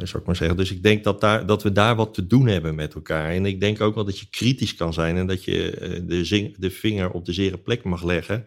[0.01, 0.57] Eh, zou ik maar zeggen.
[0.57, 3.29] Dus ik denk dat, daar, dat we daar wat te doen hebben met elkaar.
[3.29, 6.25] En ik denk ook wel dat je kritisch kan zijn en dat je eh, de,
[6.25, 8.45] zing, de vinger op de zere plek mag leggen.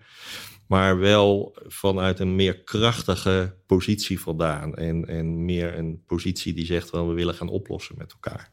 [0.67, 4.75] Maar wel vanuit een meer krachtige positie vandaan.
[4.75, 8.51] En, en meer een positie die zegt wel we willen gaan oplossen met elkaar.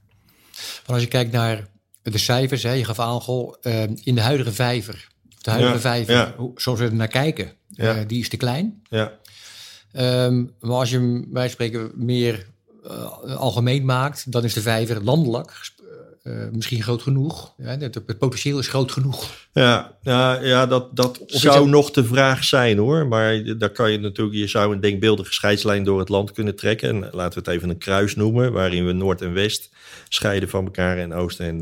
[0.76, 1.68] Want als je kijkt naar
[2.02, 5.08] de cijfers, hè, je gaf aan, goh, uh, in de huidige vijver,
[5.42, 6.36] de huidige ja, vijver, ja.
[6.56, 8.00] zoals we er naar kijken, ja.
[8.00, 8.82] uh, die is te klein.
[8.90, 9.20] Ja.
[10.26, 12.48] Um, maar als je bij spreken meer
[12.84, 15.52] uh, algemeen maakt, dan is de vijver landelijk
[16.24, 17.54] uh, misschien groot genoeg.
[17.58, 19.48] Ja, het, het, potentieel is groot genoeg.
[19.54, 23.08] Ja, ja, ja dat, dat zou nog de vraag zijn hoor.
[23.08, 26.90] Maar daar kan je natuurlijk, je zou een denkbeeldige scheidslijn door het land kunnen trekken.
[26.90, 29.70] En laten we het even een kruis noemen, waarin we Noord en West
[30.10, 31.62] scheiden van elkaar en Oost en,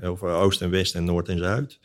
[0.00, 1.78] uh, over Oost en West en Noord en Zuid.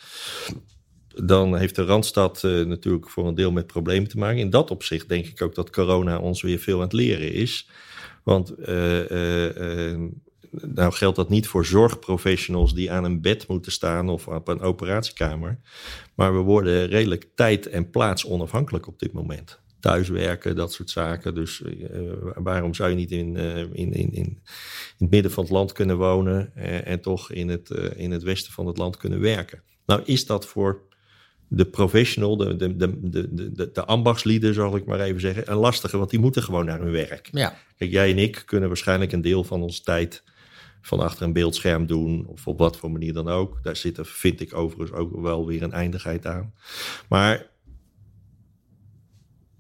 [1.24, 4.40] Dan heeft de Randstad uh, natuurlijk voor een deel met problemen te maken.
[4.40, 7.68] In dat opzicht denk ik ook dat corona ons weer veel aan het leren is.
[8.28, 9.10] Want uh,
[9.92, 10.10] uh,
[10.52, 14.62] nou geldt dat niet voor zorgprofessionals die aan een bed moeten staan of op een
[14.62, 15.60] operatiekamer.
[16.16, 19.60] Maar we worden redelijk tijd- en plaats onafhankelijk op dit moment.
[19.80, 21.36] Thuiswerken, dat soort zaken.
[21.36, 23.36] Dus uh, waarom zou je niet in,
[23.74, 24.42] in, in, in,
[24.98, 28.68] het midden van het land kunnen wonen en toch in het, in het westen van
[28.68, 29.62] het land kunnen werken?
[29.86, 30.87] Nou is dat voor
[31.48, 35.58] de professional, de, de, de, de, de, de ambachtslieden, zal ik maar even zeggen, een
[35.58, 37.30] lastige, want die moeten gewoon naar hun werk.
[37.32, 37.58] Ja.
[37.78, 40.24] Kijk, jij en ik kunnen waarschijnlijk een deel van onze tijd
[40.82, 43.64] van achter een beeldscherm doen, of op wat voor manier dan ook.
[43.64, 46.54] Daar zit vind ik overigens ook wel weer een eindigheid aan.
[47.10, 47.50] Maar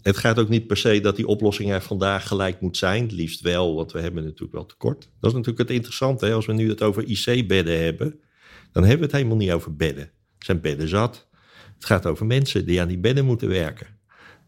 [0.02, 3.04] het gaat ook niet per se dat die oplossing er vandaag gelijk moet zijn.
[3.04, 5.10] Het liefst wel, want we hebben natuurlijk wel tekort.
[5.19, 6.26] Dat is natuurlijk het interessante.
[6.26, 6.34] Hè?
[6.34, 8.19] Als we nu het over IC-bedden hebben,
[8.71, 10.04] dan hebben we het helemaal niet over bedden.
[10.04, 11.27] Er zijn bedden zat.
[11.78, 13.88] Het gaat over mensen die aan die bedden moeten werken.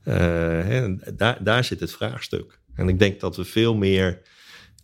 [0.04, 2.60] Hè, daar, daar zit het vraagstuk.
[2.76, 4.22] En ik denk dat we veel meer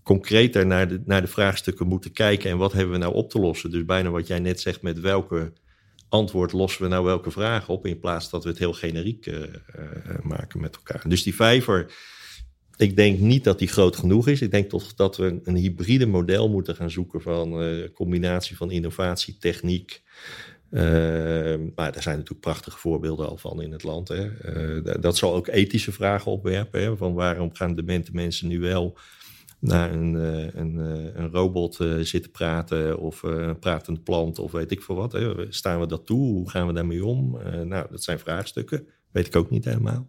[0.03, 2.49] concreter naar de, naar de vraagstukken moeten kijken.
[2.49, 3.71] En wat hebben we nou op te lossen?
[3.71, 5.53] Dus bijna wat jij net zegt, met welke
[6.09, 7.85] antwoord lossen we nou welke vragen op?
[7.85, 9.47] In plaats dat we het heel generiek uh, uh,
[10.21, 11.03] maken met elkaar.
[11.07, 11.93] Dus die vijver,
[12.77, 14.41] ik denk niet dat die groot genoeg is.
[14.41, 19.37] Ik denk toch dat we een, hybride model moeten gaan zoeken van combinatie van innovatie,
[19.37, 20.03] techniek.
[20.75, 20.81] Uh,
[21.75, 24.07] maar daar zijn natuurlijk prachtige voorbeelden al van in het land.
[24.07, 24.29] Hè.
[24.77, 26.81] Uh, dat zal ook ethische vragen opwerpen.
[26.81, 28.97] Hè, van waarom gaan demente mensen nu wel
[29.59, 30.77] naar een, uh, een,
[31.19, 35.17] een robot zitten praten of een pratend plant of weet ik veel wat.
[35.49, 36.33] Staan we dat toe?
[36.33, 37.39] Hoe gaan we daarmee om?
[37.63, 38.87] nou, dat zijn vraagstukken.
[39.11, 40.07] Weet ik ook niet helemaal.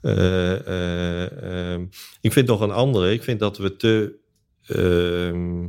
[0.00, 1.84] Ehm,
[2.20, 3.12] ik vind nog een andere.
[3.12, 4.14] Ik vind dat we te
[4.66, 5.66] ehm,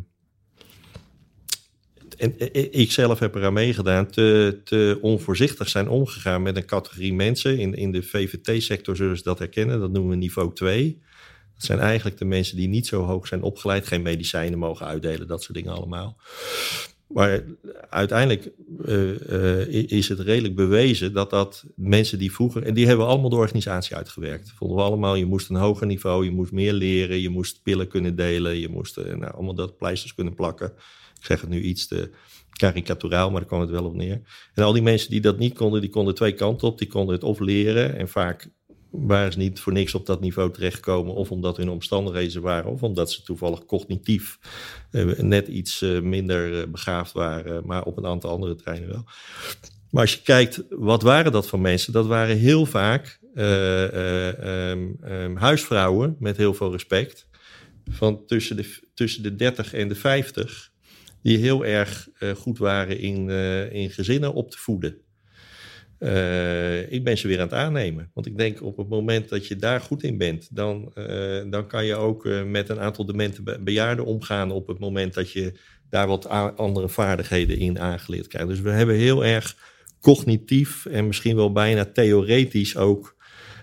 [2.23, 7.59] en ik zelf heb eraan meegedaan, te, te onvoorzichtig zijn omgegaan met een categorie mensen.
[7.59, 11.01] In, in de VVT-sector zullen ze dat herkennen, dat noemen we niveau 2.
[11.53, 15.27] Dat zijn eigenlijk de mensen die niet zo hoog zijn opgeleid, geen medicijnen mogen uitdelen,
[15.27, 16.17] dat soort dingen allemaal.
[17.07, 17.43] Maar
[17.89, 18.51] uiteindelijk
[18.85, 23.29] uh, uh, is het redelijk bewezen dat dat mensen die vroeger, en die hebben allemaal
[23.29, 24.53] de organisatie uitgewerkt.
[24.55, 27.87] Vonden we allemaal, je moest een hoger niveau, je moest meer leren, je moest pillen
[27.87, 30.73] kunnen delen, je moest nou, allemaal dat pleisters kunnen plakken.
[31.23, 32.11] Ik zeg het nu iets te
[32.49, 34.21] karikaturaal, maar daar kwam het wel op neer.
[34.53, 36.77] En al die mensen die dat niet konden, die konden twee kanten op.
[36.77, 38.49] Die konden het of leren en vaak
[38.91, 41.13] waren ze niet voor niks op dat niveau terechtgekomen.
[41.13, 44.39] Of omdat hun omstandigheden waren, of omdat ze toevallig cognitief
[44.91, 49.03] eh, net iets eh, minder eh, begaafd waren, maar op een aantal andere terreinen wel.
[49.89, 51.93] Maar als je kijkt, wat waren dat voor mensen?
[51.93, 57.27] Dat waren heel vaak uh, um, um, huisvrouwen met heel veel respect.
[57.89, 60.72] Van tussen de, tussen de 30 en de 50
[61.23, 64.97] die heel erg uh, goed waren in, uh, in gezinnen op te voeden.
[65.99, 68.11] Uh, ik ben ze weer aan het aannemen.
[68.13, 70.91] Want ik denk op het moment dat je daar goed in bent, dan,
[71.49, 75.59] dan kan je ook met een aantal demente bejaarden omgaan op het moment dat je
[75.89, 78.47] daar wat andere vaardigheden in aangeleerd krijgt.
[78.47, 79.57] Dus we hebben heel erg
[79.99, 83.15] cognitief en misschien wel bijna theoretisch ook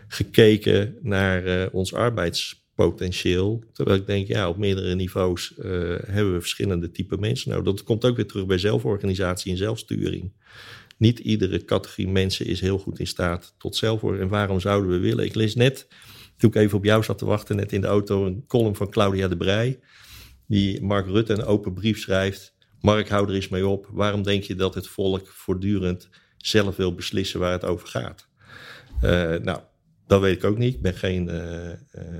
[0.09, 3.65] gekeken naar ons arbeids potentieel.
[3.73, 5.65] Terwijl ik denk, ja, op meerdere niveaus uh,
[6.07, 7.65] hebben we verschillende type mensen nodig.
[7.65, 10.33] Dat komt ook weer terug bij zelforganisatie en zelfsturing.
[10.97, 14.33] Niet iedere categorie mensen is heel goed in staat tot zelfvoorzichtigheid.
[14.33, 15.25] En waarom zouden we willen?
[15.25, 15.87] Ik lees net,
[16.37, 18.91] toen ik even op jou zat te wachten, net in de auto, een column van
[18.91, 19.79] Claudia de Brij.
[20.47, 22.55] Die Mark Rutte een open brief schrijft.
[22.81, 23.89] Mark, hou er eens mee op.
[23.93, 28.29] Waarom denk je dat het volk voortdurend zelf wil beslissen waar het over gaat?
[29.05, 29.61] Uh, nou,
[30.11, 30.75] dat weet ik ook niet.
[30.75, 31.73] Ik ben geen uh, uh,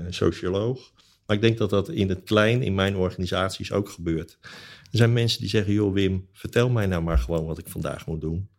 [0.09, 0.91] socioloog.
[1.25, 4.37] Maar ik denk dat dat in het klein in mijn organisaties ook gebeurt.
[4.91, 8.05] Er zijn mensen die zeggen: Joh, Wim, vertel mij nou maar gewoon wat ik vandaag
[8.05, 8.49] moet doen.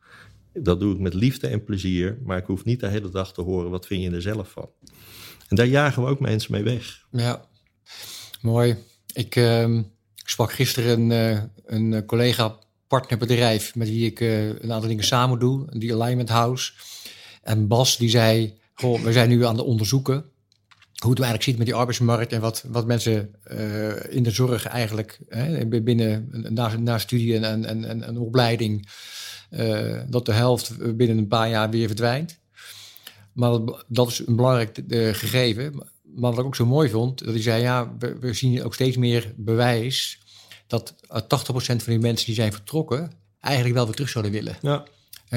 [0.53, 3.41] Dat doe ik met liefde en plezier, maar ik hoef niet de hele dag te
[3.41, 4.71] horen wat vind je er zelf van.
[5.49, 7.07] En daar jagen we ook mensen mee weg.
[7.11, 7.45] Ja,
[8.41, 8.77] mooi.
[9.13, 9.81] Ik uh,
[10.15, 15.79] sprak gisteren een, uh, een collega partnerbedrijf met wie ik een aantal dingen samen doe,
[15.79, 16.73] die Alignment House.
[17.43, 20.25] En Bas die zei, we zijn nu aan het onderzoeken
[21.03, 24.67] hoe het eigenlijk ziet met die arbeidsmarkt en wat, wat mensen uh, in de zorg
[24.67, 28.89] eigenlijk hè, binnen na, na studie en, en, en, opleiding
[29.51, 32.39] uh, dat de helft binnen een paar jaar weer verdwijnt.
[33.33, 35.75] Maar dat, dat is een belangrijk uh, gegeven.
[36.03, 38.75] Maar wat ik ook zo mooi vond, dat hij zei: ja, we, we zien ook
[38.75, 40.19] steeds meer bewijs
[40.67, 40.97] dat 80%
[41.55, 44.57] van die mensen die zijn vertrokken eigenlijk wel weer terug zouden willen.
[44.61, 44.85] Ja.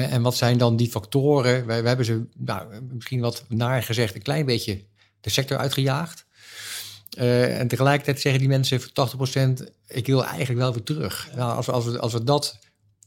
[0.02, 1.66] En wat zijn dan die factoren?
[1.66, 4.82] We, we hebben ze nou, misschien wat naar gezegd, een klein beetje
[5.20, 6.24] de sector uitgejaagd.
[7.18, 9.28] Uh, en tegelijkertijd zeggen die mensen voor
[9.58, 11.28] 80%, ik wil eigenlijk wel weer terug.
[11.36, 12.58] Nou, als, als, we, als we dat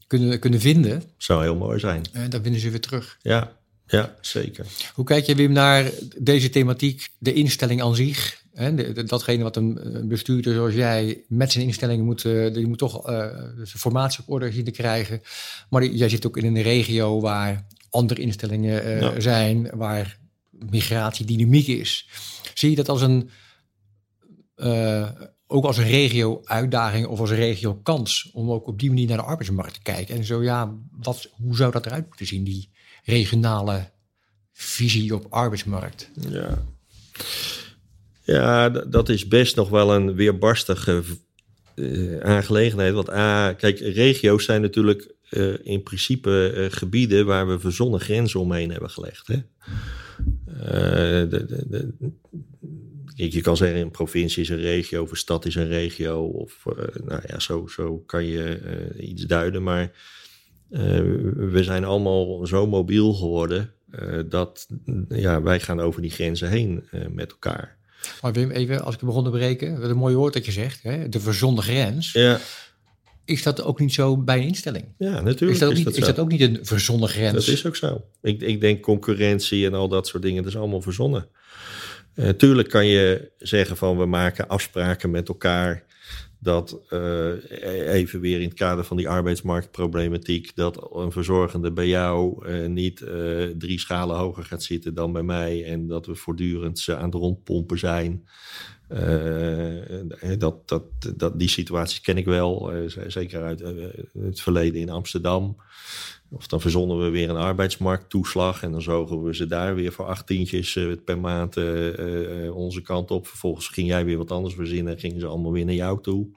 [0.08, 1.04] kunnen, kunnen vinden.
[1.18, 2.06] Zou heel mooi zijn.
[2.14, 3.18] Eh, dan vinden ze weer terug.
[3.22, 3.52] Ja,
[3.86, 4.66] ja, zeker.
[4.94, 8.39] Hoe kijk je, Wim, naar deze thematiek, de instelling aan zich?
[8.60, 13.10] Hè, datgene wat een bestuurder zoals jij met zijn instellingen moet, uh, die moet toch
[13.10, 13.26] uh,
[13.64, 15.22] formatie op orde zien te krijgen.
[15.70, 19.20] Maar jij zit ook in een regio waar andere instellingen uh, ja.
[19.20, 20.20] zijn, waar
[20.50, 22.10] migratie dynamiek is.
[22.54, 23.30] Zie je dat als een
[25.48, 29.24] ook als een regio-uitdaging of als een regio-kans om ook op die manier naar de
[29.24, 30.16] arbeidsmarkt te kijken.
[30.16, 32.70] En zo ja, wat, hoe zou dat eruit moeten zien, die
[33.04, 33.92] regionale
[34.52, 36.10] visie op arbeidsmarkt?
[36.30, 36.64] Ja,
[38.32, 41.04] ja dat is best nog wel een weerbarstige
[41.80, 42.94] uh, aangelegenheid.
[42.94, 48.40] Want A, kijk, regio's zijn natuurlijk uh, in principe uh, gebieden waar we verzonnen grenzen
[48.40, 49.28] omheen hebben gelegd.
[49.28, 49.38] Hè?
[51.28, 51.94] de, de, de,
[53.16, 56.24] je kan zeggen, een provincie is een regio of een stad is een regio.
[56.24, 56.66] Of
[57.04, 58.60] nou ja, zo, zo kan je
[59.00, 59.64] iets duiden.
[59.64, 59.92] Maar
[61.36, 63.74] we zijn allemaal zo mobiel geworden
[64.30, 64.68] dat
[65.10, 67.79] ja, wij gaan over die grenzen heen met elkaar.
[68.22, 70.84] Maar Wim, even als ik begon te breken, wat een mooi woord dat je zegt,
[70.84, 71.10] hè?
[71.10, 72.12] de verzonnen grens.
[72.12, 72.40] Ja.
[73.26, 74.86] Is dat ook niet zo bij een instelling?
[74.98, 75.52] Ja, natuurlijk.
[75.52, 77.34] Is dat ook, is niet, dat, is dat ook niet een verzonnen grens?
[77.34, 78.04] Dat is ook zo.
[78.22, 81.28] Ik, ik denk concurrentie en al dat soort dingen, dat is allemaal verzonnen.
[82.16, 85.84] Uh, tuurlijk kan je zeggen van we maken afspraken met elkaar
[86.40, 92.48] dat uh, even weer in het kader van die arbeidsmarktproblematiek, dat een verzorgende bij jou
[92.50, 96.80] uh, niet uh, drie schalen hoger gaat zitten dan bij mij en dat we voortdurend
[96.80, 98.28] ze aan het rondpompen zijn.
[100.38, 100.84] dat, dat,
[101.16, 102.72] dat, die situatie ken ik wel,
[103.08, 103.64] zeker uit
[104.20, 105.58] het verleden in Amsterdam.
[106.32, 110.06] Of dan verzonnen we weer een arbeidsmarkttoeslag en dan zogen we ze daar weer voor
[110.06, 113.28] acht tientjes uh, per maand uh, uh, onze kant op.
[113.28, 116.28] Vervolgens ging jij weer wat anders verzinnen en gingen ze allemaal weer naar jou toe.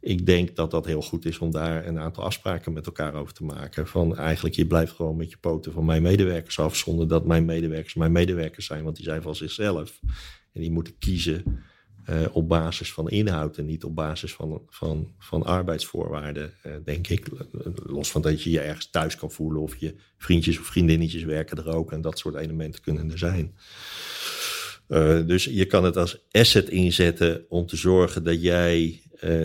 [0.00, 3.32] Ik denk dat dat heel goed is om daar een aantal afspraken met elkaar over
[3.32, 3.86] te maken.
[3.86, 7.44] Van eigenlijk, je blijft gewoon met je poten van mijn medewerkers af, zonder dat mijn
[7.44, 10.00] medewerkers mijn medewerkers zijn, want die zijn van zichzelf.
[10.52, 11.64] En die moeten kiezen
[12.10, 17.08] uh, op basis van inhoud en niet op basis van, van, van arbeidsvoorwaarden, uh, denk
[17.08, 17.26] ik.
[17.74, 21.56] Los van dat je je ergens thuis kan voelen of je vriendjes of vriendinnetjes werken
[21.56, 23.54] er ook en dat soort elementen kunnen er zijn.
[24.88, 29.00] Uh, dus je kan het als asset inzetten om te zorgen dat jij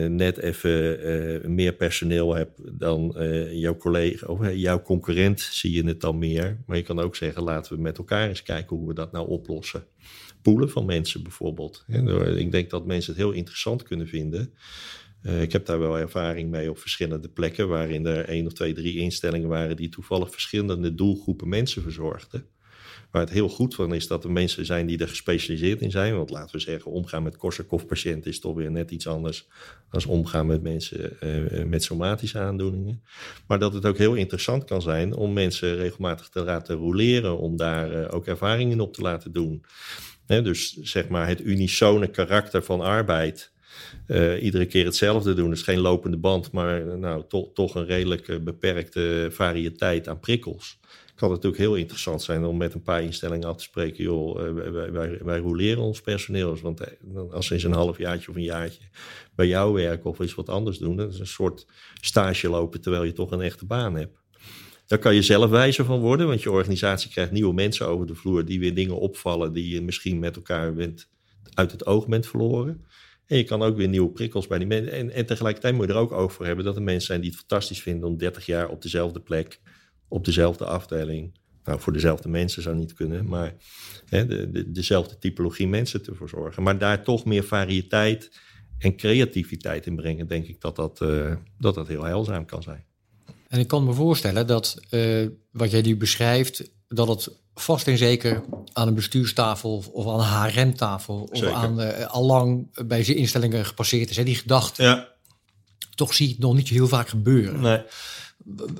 [0.08, 3.16] net even meer personeel hebt dan
[3.52, 6.64] jouw collega of jouw concurrent, zie je het dan meer.
[6.66, 9.28] Maar je kan ook zeggen, laten we met elkaar eens kijken hoe we dat nou
[9.28, 9.84] oplossen
[10.42, 11.86] poelen van mensen bijvoorbeeld.
[12.36, 14.54] Ik denk dat mensen het heel interessant kunnen vinden.
[15.24, 18.74] Uh, ik heb daar wel ervaring mee op verschillende plekken, waarin er één of twee,
[18.74, 22.46] drie instellingen waren die toevallig verschillende doelgroepen mensen verzorgden.
[23.12, 26.16] Waar het heel goed van is dat er mensen zijn die er gespecialiseerd in zijn.
[26.16, 29.48] Want laten we zeggen, omgaan met Korsakoff-patiënten is toch weer net iets anders
[29.90, 33.04] dan omgaan met mensen uh, met somatische aandoeningen.
[33.48, 37.58] Maar dat het ook heel interessant kan zijn om mensen regelmatig te laten roleren, om
[37.58, 39.66] daar uh, ook ervaringen op te laten doen
[40.40, 43.52] dus zeg maar het unisone karakter van arbeid.
[44.08, 45.52] Uh, iedere keer hetzelfde doen.
[45.52, 50.80] is geen lopende band, maar nou, toch, een redelijk beperkte variëteit aan prikkels.
[51.16, 54.04] kan natuurlijk heel interessant zijn om met een paar instellingen af te spreken.
[54.04, 56.58] Joh, eh, wij, wij, wij roleren ons personeel.
[56.62, 56.88] Want eh,
[57.32, 58.84] als ze eens een halfjaartje of een jaartje
[59.36, 61.66] bij jou werken of iets wat anders doen, dat is een soort
[62.02, 64.21] stage lopen terwijl je toch een echte baan hebt.
[64.92, 68.16] Daar kan je zelf wijzer van worden, want je organisatie krijgt nieuwe mensen over de
[68.16, 71.10] vloer die weer dingen opvallen die je misschien met elkaar bent,
[71.54, 72.86] uit het oog bent verloren.
[73.26, 74.92] En je kan ook weer nieuwe prikkels bij die mensen.
[74.92, 77.40] En, en tegelijkertijd moet je er ook over hebben dat er mensen zijn die het
[77.40, 79.60] fantastisch vinden om 30 jaar op dezelfde plek
[80.08, 81.40] op dezelfde afdeling.
[81.64, 83.56] Nou, voor dezelfde mensen zou niet kunnen, maar
[84.06, 86.64] hè, de, de, dezelfde typologie mensen te verzorgen.
[86.64, 88.40] Maar daar toch meer variëteit
[88.78, 92.90] en creativiteit in brengen, denk ik dat dat, uh, dat, dat heel heilzaam kan zijn.
[93.52, 97.98] En ik kan me voorstellen dat uh, wat jij nu beschrijft, dat het vast en
[97.98, 103.66] zeker aan een bestuurstafel of aan een HRM-tafel of aan uh, allang bij zijn instellingen
[103.66, 104.18] gepasseerd is.
[104.18, 104.24] Hè?
[104.24, 105.08] Die gedachte, ja.
[105.96, 107.60] toch zie ik het nog niet heel vaak gebeuren.
[107.60, 107.82] Nee.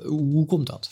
[0.04, 0.88] Hoe komt dat?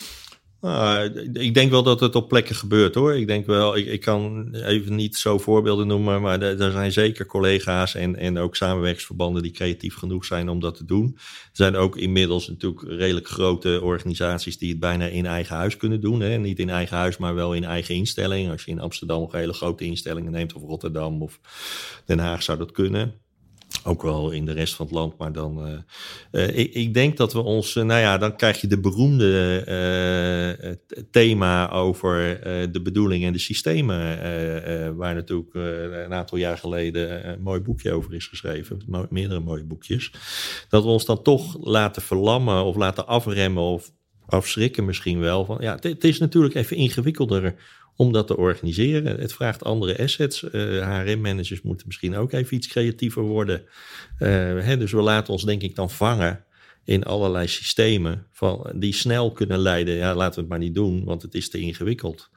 [0.61, 3.15] Nou, ik denk wel dat het op plekken gebeurt hoor.
[3.15, 7.25] Ik denk wel, ik, ik kan even niet zo voorbeelden noemen, maar er, zijn zeker
[7.25, 11.11] collega's en, en ook samenwerksverbanden die creatief genoeg zijn om dat te doen.
[11.15, 16.01] Er zijn ook inmiddels natuurlijk redelijk grote organisaties die het bijna in eigen huis kunnen
[16.01, 16.19] doen.
[16.19, 16.37] Hè.
[16.37, 18.51] Niet in eigen huis, maar wel in eigen instelling.
[18.51, 21.39] Als je in Amsterdam nog hele grote instellingen neemt, of Rotterdam of
[22.05, 23.13] Den Haag zou dat kunnen.
[23.83, 25.67] Ook wel in de rest van het land, maar dan.
[25.67, 25.73] Uh,
[26.31, 27.75] uh, ik, ik, denk dat we ons.
[27.75, 29.29] Uh, nou ja, dan krijg je de beroemde
[31.11, 32.39] thema over
[32.71, 33.97] de bedoeling en de systemen.
[34.95, 35.53] waar natuurlijk
[36.05, 39.07] een aantal jaar geleden een mooi boekje over is geschreven.
[39.09, 40.11] Meerdere mooie boekjes.
[40.69, 43.91] Dat we ons dan toch laten verlammen of laten afremmen of
[44.25, 45.45] afschrikken misschien wel.
[45.45, 47.55] Van, ja, het is natuurlijk even ingewikkelder
[48.01, 49.19] om dat te organiseren.
[49.19, 50.43] Het vraagt andere assets.
[50.43, 53.61] Uh, HRM-managers moeten misschien ook even iets creatiever worden.
[54.19, 54.27] Uh,
[54.63, 56.45] hè, dus we laten ons denk ik dan vangen
[56.83, 59.95] in allerlei systemen van, die snel kunnen leiden.
[59.95, 62.29] Ja, laten we het maar niet doen, want het is te ingewikkeld.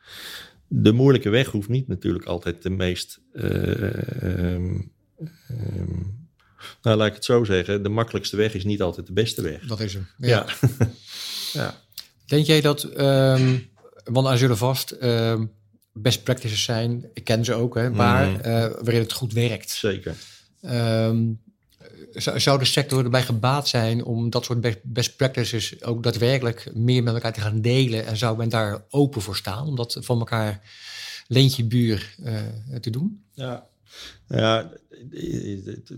[0.68, 3.20] De moeilijke weg hoeft niet natuurlijk altijd de meest.
[3.32, 3.42] Uh,
[6.82, 7.82] nou, laat ik het zo zeggen.
[7.82, 9.66] De makkelijkste weg is niet altijd de beste weg.
[9.66, 10.06] Dat is hem.
[10.18, 10.46] Ja.
[11.52, 11.82] ja.
[12.26, 13.00] Denk jij dat.
[13.00, 13.72] Um
[14.04, 15.40] want er zullen vast uh,
[15.92, 18.36] best practices zijn, ik ken ze ook, hè, maar mm.
[18.36, 18.42] uh,
[18.82, 19.70] waarin het goed werkt.
[19.70, 20.14] Zeker.
[20.62, 21.42] Um,
[22.16, 27.14] zou de sector erbij gebaat zijn om dat soort best practices ook daadwerkelijk meer met
[27.14, 28.06] elkaar te gaan delen?
[28.06, 30.60] En zou men daar open voor staan om dat van elkaar
[31.26, 32.38] leentje buur uh,
[32.80, 33.24] te doen?
[33.32, 33.66] Ja,
[34.28, 34.72] ja,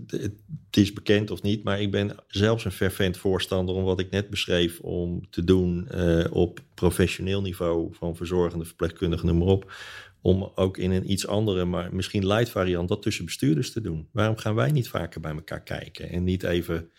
[0.07, 0.33] het
[0.71, 4.29] is bekend of niet, maar ik ben zelfs een fervent voorstander om wat ik net
[4.29, 9.73] beschreef, om te doen uh, op professioneel niveau van verzorgende verpleegkundigen, noem maar op.
[10.21, 14.07] Om ook in een iets andere, maar misschien light variant, dat tussen bestuurders te doen.
[14.11, 16.89] Waarom gaan wij niet vaker bij elkaar kijken en niet even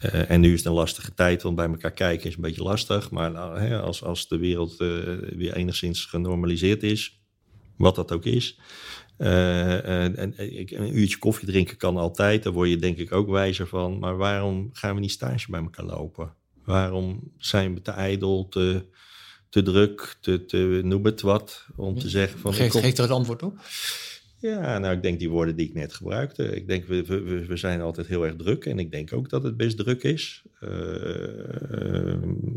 [0.00, 2.62] uh, en nu is het een lastige tijd, want bij elkaar kijken is een beetje
[2.62, 3.10] lastig.
[3.10, 4.88] Maar uh, hè, als, als de wereld uh,
[5.36, 7.22] weer enigszins genormaliseerd is,
[7.76, 8.60] wat dat ook is,
[9.18, 13.98] en, een uurtje koffie drinken kan altijd, daar word je denk ik ook wijzer van.
[13.98, 16.34] Maar waarom gaan we niet stage bij elkaar lopen?
[16.64, 18.84] Waarom zijn we te ijdel, te,
[19.48, 22.54] te druk, te, te noem het wat, om te zeggen van...
[22.54, 23.58] Geeft, geeft er het antwoord op?
[24.40, 26.56] Ja, nou, ik denk die woorden die ik net gebruikte.
[26.56, 28.64] Ik denk, we, we, we zijn altijd heel erg druk.
[28.64, 30.42] En ik denk ook dat het best druk is.
[30.60, 30.70] Uh,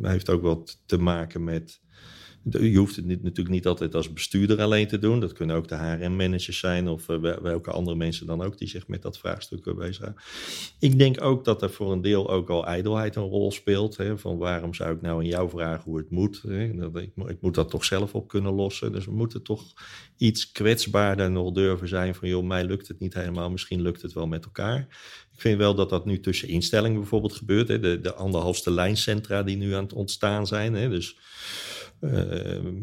[0.02, 1.82] heeft ook wat te maken met
[2.49, 5.19] je hoeft het niet, natuurlijk niet altijd als bestuurder alleen te doen.
[5.19, 8.88] Dat kunnen ook de HRM-managers zijn of uh, welke andere mensen dan ook die zich
[8.88, 10.21] met dat vraagstuk bezighouden.
[10.80, 13.97] Ik denk ook dat er voor een deel ook al ijdelheid een rol speelt.
[13.97, 16.41] Hè, van waarom zou ik nou aan jou vragen hoe het moet?
[16.47, 16.75] Hè?
[16.75, 18.91] Dat, ik, moet dat toch zelf op kunnen lossen.
[18.91, 19.63] Dus we moeten toch
[20.17, 23.49] iets kwetsbaarder nog durven zijn van joh, mij lukt het niet helemaal.
[23.49, 24.80] Misschien lukt het wel met elkaar.
[25.34, 27.67] Ik vind wel dat dat nu tussen instellingen bijvoorbeeld gebeurt.
[27.67, 27.80] Hè?
[27.80, 30.73] De, de anderhalfste lijncentra die nu aan het ontstaan zijn.
[30.73, 30.89] Hè?
[30.89, 31.17] Dus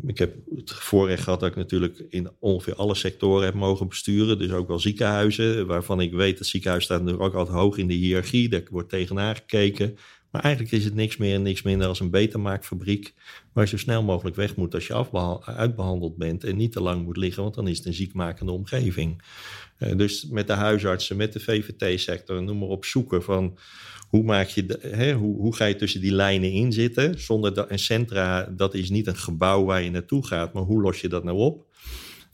[0.07, 4.39] ik heb het voorrecht gehad dat ik natuurlijk in ongeveer alle sectoren heb mogen besturen.
[4.39, 7.89] Dus ook wel ziekenhuizen, waarvan ik weet dat ziekenhuis staat natuurlijk ook altijd hoog in
[7.89, 8.49] de hiërarchie.
[8.49, 9.97] Daar wordt tegenaan gekeken.
[10.31, 13.15] Maar eigenlijk is het niks meer en niks minder als een betermaakfabriek.
[13.53, 16.45] Waar je zo snel mogelijk weg moet als je uitbehandeld bent.
[16.45, 19.23] En niet te lang moet liggen, want dan is het een ziekmakende omgeving.
[19.79, 23.59] Uh, dus met de huisartsen, met de VVT-sector, noem maar op, zoeken van
[24.09, 27.21] hoe, maak je hè, hoe, hoe ga je tussen die lijnen in zitten?
[27.21, 30.81] Zonder dat een centra, dat is niet een gebouw waar je naartoe gaat, maar hoe
[30.81, 31.67] los je dat nou op?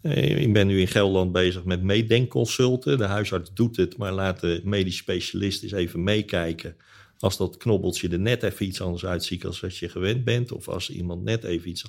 [0.05, 2.99] Eh, ik ben nu in Gelderland bezig met meedenkconsulten.
[2.99, 6.77] De huisarts doet het, maar laat de medisch specialist eens even meekijken.
[7.19, 10.53] Als dat knobbeltje er net even iets anders uitziet als wat je gewend bent.
[10.53, 11.85] Of als iemand net even iets.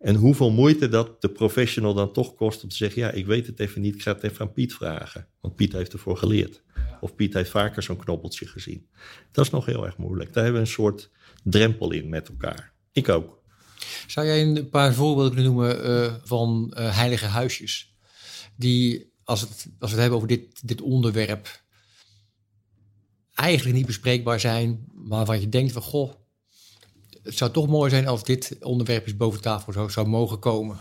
[0.00, 3.46] En hoeveel moeite dat de professional dan toch kost om te zeggen: Ja, ik weet
[3.46, 5.28] het even niet, ik ga het even aan Piet vragen.
[5.40, 6.62] Want Piet heeft ervoor geleerd.
[7.00, 8.88] Of Piet heeft vaker zo'n knobbeltje gezien.
[9.32, 10.32] Dat is nog heel erg moeilijk.
[10.32, 11.10] Daar hebben we een soort
[11.42, 12.72] drempel in met elkaar.
[12.92, 13.42] Ik ook.
[14.06, 17.94] Zou jij een paar voorbeelden kunnen noemen uh, van uh, heilige huisjes?
[18.56, 21.62] Die, als, het, als we het hebben over dit, dit onderwerp,
[23.34, 26.12] eigenlijk niet bespreekbaar zijn, maar waarvan je denkt van, goh,
[27.22, 30.76] het zou toch mooi zijn als dit onderwerp eens boven tafel zou, zou mogen komen.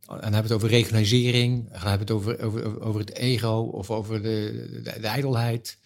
[0.00, 3.14] En dan hebben we het over regionalisering, dan hebben we het over, over, over het
[3.14, 5.78] ego of over de, de, de ijdelheid.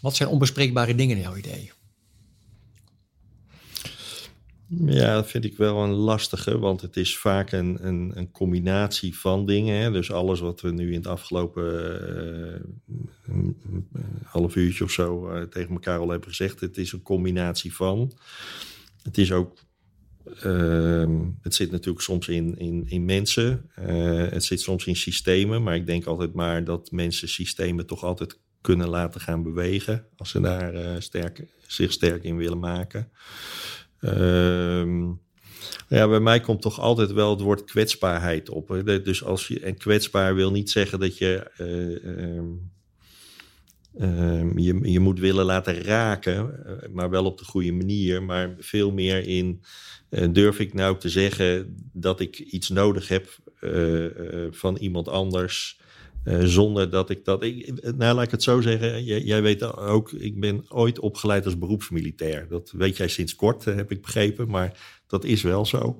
[0.00, 1.72] Wat zijn onbespreekbare dingen in jouw idee?
[4.80, 9.18] Ja, dat vind ik wel een lastige, want het is vaak een, een, een combinatie
[9.18, 9.76] van dingen.
[9.76, 9.90] Hè?
[9.90, 11.64] Dus alles wat we nu in het afgelopen
[13.28, 17.74] uh, half uurtje of zo uh, tegen elkaar al hebben gezegd, het is een combinatie
[17.74, 18.12] van.
[19.02, 19.58] Het is ook,
[20.44, 23.70] uh, het zit natuurlijk soms in, in, in mensen,
[24.30, 28.38] het zit soms in systemen, maar ik denk altijd maar dat mensen systemen toch altijd
[28.60, 33.10] kunnen laten gaan bewegen als ze daar sterk, zich sterk in willen maken.
[34.04, 35.20] Um,
[35.88, 38.82] ja, bij mij komt toch altijd wel het woord kwetsbaarheid op.
[38.84, 42.36] Dus als je, en kwetsbaar wil niet zeggen dat je, uh,
[44.08, 48.22] um, je je moet willen laten raken, eh, maar wel op de goede manier.
[48.22, 49.62] Maar veel meer in
[50.10, 53.40] uh, durf ik nou te zeggen dat ik iets nodig heb
[54.50, 55.80] van iemand anders.
[56.24, 57.42] Uh, zonder dat ik dat.
[57.42, 59.04] Ik, nou, laat ik het zo zeggen.
[59.04, 62.46] Jij, weet ook, ik ben ooit opgeleid als beroepsmilitair.
[62.48, 64.48] Dat weet jij sinds kort, uh, heb ik begrepen.
[64.48, 65.98] Maar dat is wel zo.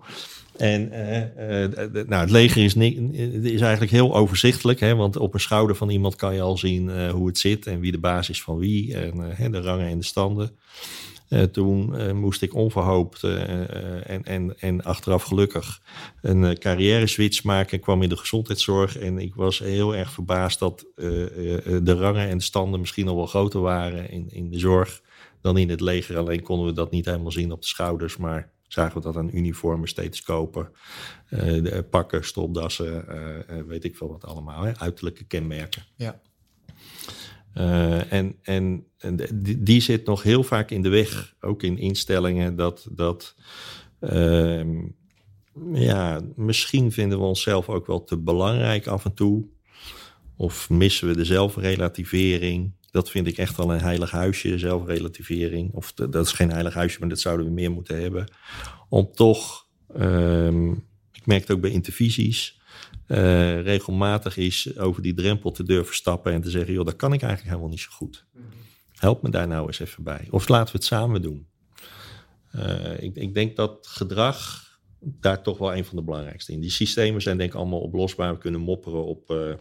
[0.57, 2.75] En uh, nou, het leger is,
[3.53, 4.81] is eigenlijk heel overzichtelijk.
[4.81, 7.67] Hè, want op een schouder van iemand kan je al zien hoe het zit.
[7.67, 8.95] En wie de baas is van wie.
[9.37, 10.51] En de rangen en de standen.
[11.33, 15.81] Uh, toen uh, moest ik onverhoopt uh, en, en, en achteraf gelukkig
[16.21, 17.77] een carrière switch maken.
[17.77, 22.39] Ik kwam in de gezondheidszorg en ik was heel erg verbaasd dat de rangen en
[22.39, 25.03] de standen misschien al wel groter waren in, in de zorg
[25.41, 26.19] dan in het leger.
[26.19, 29.31] Alleen konden we dat niet helemaal zien op de schouders, maar zagen we dat aan
[29.33, 30.69] uniformen, stethoscopen,
[31.29, 33.05] de pakken, stopdassen,
[33.67, 34.77] weet ik veel wat allemaal, hè?
[34.77, 35.83] uiterlijke kenmerken.
[35.97, 36.21] Ja.
[37.55, 39.21] Uh, en en, en
[39.59, 43.37] die, zit nog heel vaak in de weg, ook in instellingen, dat, dat
[44.01, 44.65] uh,
[45.73, 49.45] ja, misschien vinden we onszelf ook wel te belangrijk af en toe.
[50.37, 52.73] Of missen we de zelfrelativering.
[52.91, 55.73] Dat vind ik echt wel een heilig huisje, zelfrelativering.
[55.73, 58.33] Of dat is geen heilig huisje, maar dat zouden we meer moeten hebben.
[58.89, 60.47] Om toch, uh,
[61.13, 62.61] ik merk het ook bij intervisies
[63.13, 67.13] uh, regelmatig is over die drempel te durven stappen en te zeggen: joh, dat kan
[67.13, 68.27] ik eigenlijk helemaal niet zo goed.
[68.93, 70.27] Help me daar nou eens even bij.
[70.31, 71.47] Of laten we het samen doen.
[72.57, 76.61] Uh, ik, ik, denk dat gedrag daar toch wel een van de belangrijkste in.
[76.61, 78.33] Die systemen zijn denk ik allemaal oplosbaar.
[78.33, 79.55] We kunnen mopperen op uh,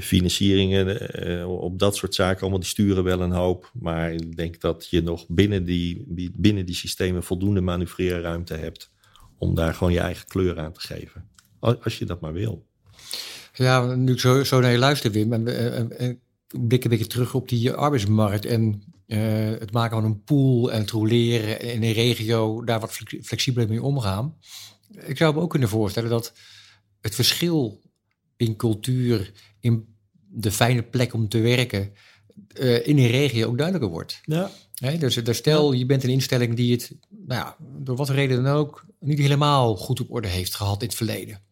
[0.00, 2.40] financieringen, op dat soort zaken.
[2.40, 3.70] Allemaal die sturen wel een hoop.
[3.74, 6.04] Maar ik denk dat je nog binnen die,
[6.36, 8.92] binnen die systemen voldoende manoeuvreerruimte hebt
[9.38, 11.28] om daar gewoon je eigen kleur aan te geven.
[11.60, 12.66] Als je dat maar wil.
[13.54, 17.06] Ja, nu ik zo, zo naar je luister, Wim, en, en, en blik een beetje
[17.06, 19.18] terug op die arbeidsmarkt en uh,
[19.58, 22.92] het maken van een pool en het roleren in een regio, daar wat
[23.22, 24.34] flexibeler mee omgaan.
[25.06, 26.32] Ik zou me ook kunnen voorstellen dat
[27.00, 27.80] het verschil
[28.36, 29.96] in cultuur, in
[30.28, 31.92] de fijne plek om te werken,
[32.60, 34.20] uh, in een regio ook duidelijker wordt.
[34.22, 34.50] Ja.
[34.74, 38.42] He, dus, dus stel, je bent een instelling die het, nou ja, door wat reden
[38.42, 41.46] dan ook, niet helemaal goed op orde heeft gehad in het verleden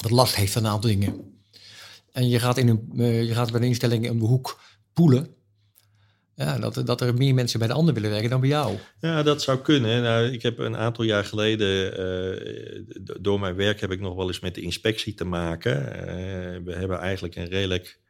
[0.00, 1.34] wat last heeft van een aantal dingen.
[2.12, 4.60] En je gaat, in een, uh, je gaat bij een instelling in de hoek
[4.92, 5.28] poelen.
[6.36, 8.78] Ja, dat, dat er meer mensen bij de ander willen werken dan bij jou.
[9.00, 10.02] Ja, dat zou kunnen.
[10.02, 14.26] Nou, ik heb een aantal jaar geleden, uh, door mijn werk heb ik nog wel
[14.26, 15.76] eens met de inspectie te maken.
[15.76, 16.04] Uh,
[16.64, 18.00] we hebben eigenlijk een redelijk,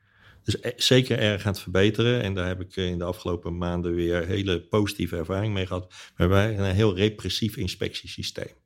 [0.45, 2.22] dus zeker erg aan het verbeteren.
[2.22, 5.89] En daar heb ik in de afgelopen maanden weer hele positieve ervaring mee gehad.
[5.89, 8.62] We hebben een heel repressief inspectiesysteem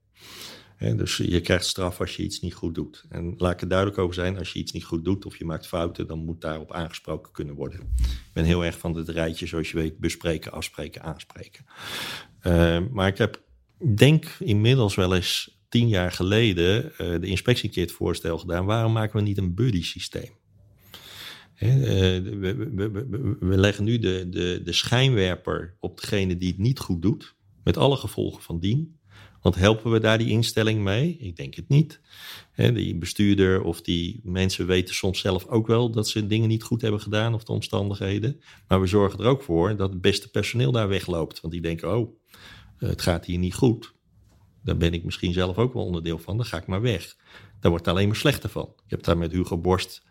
[0.79, 3.05] dus je krijgt straf als je iets niet goed doet.
[3.09, 5.45] En laat ik er duidelijk over zijn, als je iets niet goed doet of je
[5.45, 7.81] maakt fouten, dan moet daarop aangesproken kunnen worden.
[7.99, 11.65] Ik ben heel erg van het rijtje, zoals je weet, bespreken, afspreken, aanspreken.
[12.43, 13.43] Uh, maar ik heb,
[13.95, 18.65] denk inmiddels wel eens tien jaar geleden uh, de inspectiekeer voorstel gedaan.
[18.65, 20.31] Waarom maken we niet een buddy systeem?
[21.59, 22.37] we,
[22.75, 27.03] we, we, we, leggen nu de, de, de schijnwerper op degene die het niet goed
[27.03, 28.98] doet, met alle gevolgen van dien.
[29.43, 31.17] Want helpen we daar die instelling mee?
[31.21, 32.01] Ik denk het niet.
[32.57, 36.83] die bestuurder of die mensen weten soms zelf ook wel dat ze dingen niet goed
[36.83, 38.41] hebben gedaan of de omstandigheden.
[38.69, 41.41] Maar we zorgen er ook voor dat het beste personeel daar wegloopt.
[41.41, 42.17] Want die denken, oh,
[42.79, 43.95] het gaat hier niet goed.
[44.63, 46.37] Daar ben ik misschien zelf ook wel onderdeel van.
[46.37, 47.17] Dan ga ik maar weg.
[47.61, 48.73] Daar wordt alleen maar slechter van.
[48.85, 50.03] Ik heb daar met Hugo Borst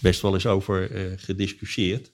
[0.00, 2.12] best wel eens over uh, gediscussieerd.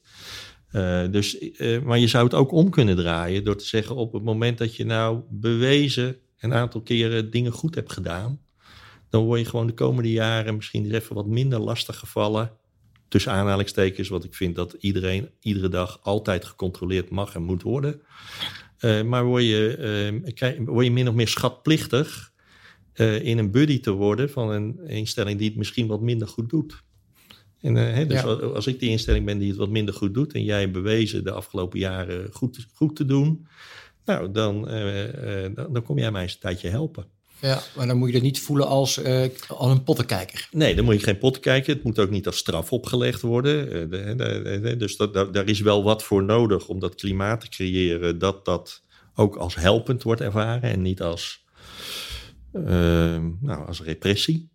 [0.72, 4.12] Uh, dus, uh, maar je zou het ook om kunnen draaien door te zeggen op
[4.12, 8.40] het moment dat je nou bewezen een aantal keren dingen goed hebt gedaan,
[9.10, 12.52] dan word je gewoon de komende jaren misschien eens even wat minder lastig gevallen.
[13.08, 18.00] Tussen aanhalingstekens, wat ik vind dat iedereen iedere dag altijd gecontroleerd mag en moet worden.
[18.80, 22.32] Uh, maar word je, krijg, word je min of meer schatplichtig
[23.22, 26.82] in een buddy te worden van een instelling die het misschien wat minder goed doet.
[27.60, 30.44] En, uh, dus als ik die instelling ben die het wat minder goed doet en
[30.44, 33.46] jij bewezen de afgelopen jaren goed, goed te doen,
[34.08, 37.06] nou, dan, uh, uh, dan, dan, kom jij mij eens een tijdje helpen.
[37.40, 39.04] Ja, maar dan moet je het niet voelen als,
[39.48, 40.48] als een pottenkijker.
[40.50, 41.74] Nee, dan moet je geen pottenkijker.
[41.74, 43.90] Het moet ook niet als straf opgelegd worden.
[43.90, 47.48] De, de, de, dus dat, daar is wel wat voor nodig om dat klimaat te
[47.48, 48.82] creëren dat dat
[49.14, 51.44] ook als helpend wordt ervaren en niet als,
[52.52, 54.50] nou, als repressie.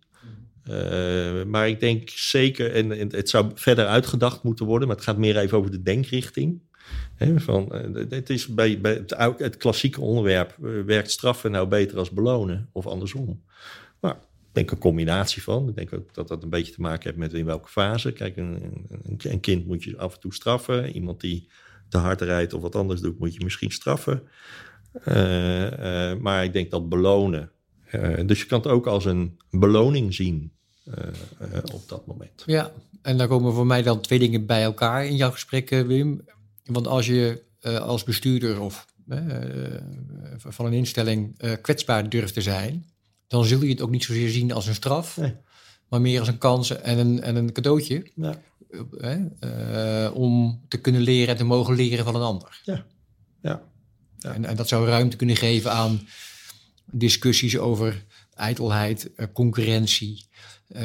[1.46, 5.18] Maar ik denk zeker, en, en, het zou verder uitgedacht moeten worden, maar het gaat
[5.18, 6.60] meer even over de denkrichting.
[7.18, 9.04] Van, uh, het is bij, bij
[9.36, 13.42] het, klassieke onderwerp, uh, werkt straffen nou beter als belonen of andersom?
[14.00, 14.20] Nou, ik
[14.52, 15.68] denk een combinatie van.
[15.68, 18.12] Ik denk ook dat dat een beetje te maken heeft met in welke fase.
[18.12, 20.90] Kijk, een, een, een kind moet je af en toe straffen.
[20.92, 21.48] Iemand die
[21.88, 24.22] te hard rijdt of wat anders doet, moet je misschien straffen.
[26.20, 27.50] maar ik denk dat belonen,
[28.26, 30.52] dus je kan het ook als een beloning zien.
[30.84, 31.08] Eh,
[31.38, 32.42] eh, op dat moment.
[32.46, 35.82] Ja, en daar komen voor mij dan twee dingen bij elkaar in jouw gesprek, eh,
[35.82, 36.24] Wim.
[36.64, 38.86] Want als je als bestuurder of
[40.36, 42.86] van een instelling kwetsbaar durft te zijn,
[43.26, 45.34] dan zul je het ook niet zozeer zien als een straf, nee.
[45.88, 48.10] maar meer als een kans en een, en een cadeautje.
[48.14, 48.40] Ja.
[50.10, 52.60] om te kunnen leren en te mogen leren van een ander.
[52.64, 52.84] Ja.
[53.42, 53.62] Ja.
[54.18, 54.32] ja.
[54.32, 56.06] En, en dat zou ruimte kunnen geven aan
[56.90, 58.04] discussies over
[58.34, 60.26] ijdelheid, concurrentie,
[60.68, 60.80] uh,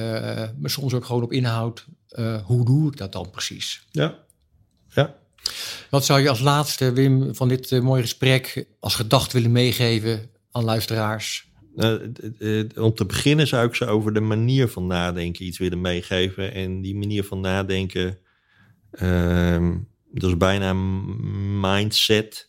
[0.57, 1.85] maar soms ook gewoon op inhoud.
[2.11, 3.87] Uh, hoe doe ik dat dan precies?
[3.91, 4.19] Ja,
[4.89, 5.15] ja.
[5.89, 10.29] Wat zou je als laatste, Wim, van dit uh, mooie gesprek als gedacht willen meegeven
[10.51, 11.47] aan luisteraars?
[12.75, 16.53] om te beginnen zou ik ze over de manier van nadenken iets willen meegeven.
[16.53, 18.17] En die manier van nadenken,
[18.91, 19.77] ehm,
[20.11, 20.73] dat is bijna
[21.61, 22.47] mindset.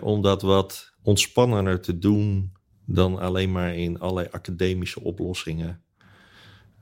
[0.00, 2.52] om dat wat ontspannender te doen
[2.86, 5.82] dan alleen maar in allerlei academische oplossingen.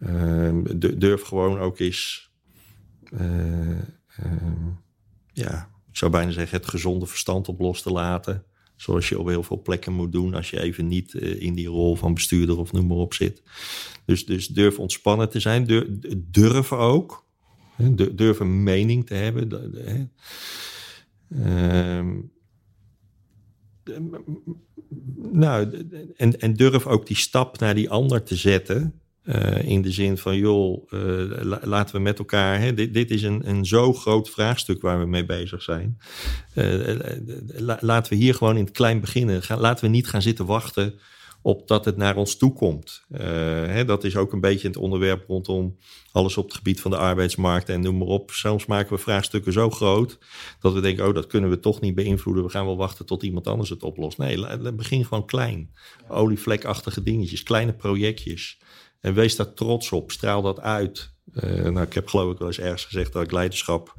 [0.01, 0.63] Ehm,
[0.99, 2.31] durf gewoon ook eens,
[3.11, 3.79] uh,
[5.39, 8.45] ja, ik zou bijna zeggen, het gezonde verstand op los te laten.
[8.77, 11.67] Zoals je op heel veel plekken moet doen als je even niet uh, in die
[11.67, 13.43] rol van bestuurder of noem maar op zit.
[14.05, 15.65] Dus, dus durf ontspannen te zijn.
[15.65, 15.87] Durf,
[16.17, 17.27] durf ook.
[18.15, 19.49] Durf een mening te hebben.
[25.33, 25.87] Nou,
[26.17, 29.01] en, en durf ook die stap naar die ander te zetten.
[29.29, 32.61] Uh, in de zin van, joh, uh, laten we met elkaar.
[32.61, 35.99] Hè, dit, dit, is een, een zo groot vraagstuk waar we mee bezig zijn.
[36.55, 36.97] Uh,
[37.47, 39.43] la, laten we hier gewoon in het klein beginnen.
[39.43, 40.99] Ga, laten we niet gaan zitten wachten
[41.43, 43.05] op dat het naar ons toe komt.
[43.13, 45.77] Hè, dat is ook een beetje het onderwerp rondom
[46.13, 48.31] alles op het gebied van de arbeidsmarkt en noem maar op.
[48.31, 50.19] Soms maken we vraagstukken zo groot
[50.61, 52.45] dat we denken, oh, dat kunnen we toch niet beïnvloeden.
[52.45, 54.19] We gaan wel wachten tot iemand anders het oplost.
[54.19, 55.75] Nee, begin gewoon klein.
[56.09, 58.59] Olievlekachtige dingetjes, kleine projectjes.
[59.01, 61.13] En wees daar trots op, straal dat uit.
[61.33, 63.95] Uh, nou, ik heb geloof ik wel eens ergens gezegd dat ik leiderschap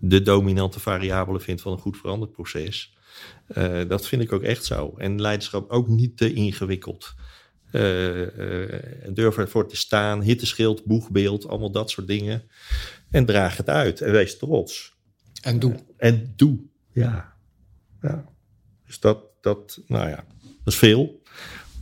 [0.00, 2.96] de dominante variabele vind van een goed veranderd proces.
[3.48, 4.94] Uh, dat vind ik ook echt zo.
[4.96, 7.14] En leiderschap ook niet te ingewikkeld.
[7.66, 7.82] Uh,
[9.08, 12.42] durf ervoor te staan, hitteschild, boegbeeld, allemaal dat soort dingen.
[13.10, 14.96] En draag het uit en wees trots.
[15.42, 15.74] En doe.
[15.96, 16.58] en doe,
[16.92, 17.36] ja.
[18.02, 18.24] ja.
[18.86, 21.22] Dus dat, dat, nou ja, dat is veel.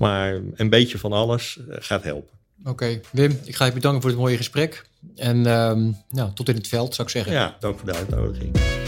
[0.00, 2.38] Maar een beetje van alles eh, gaat helpen.
[2.64, 4.86] Oké, Wim, ik ga je bedanken voor het mooie gesprek.
[5.16, 7.32] En um, nou, tot in het veld, zou ik zeggen.
[7.32, 8.79] Ja, dank voor de uitnodiging.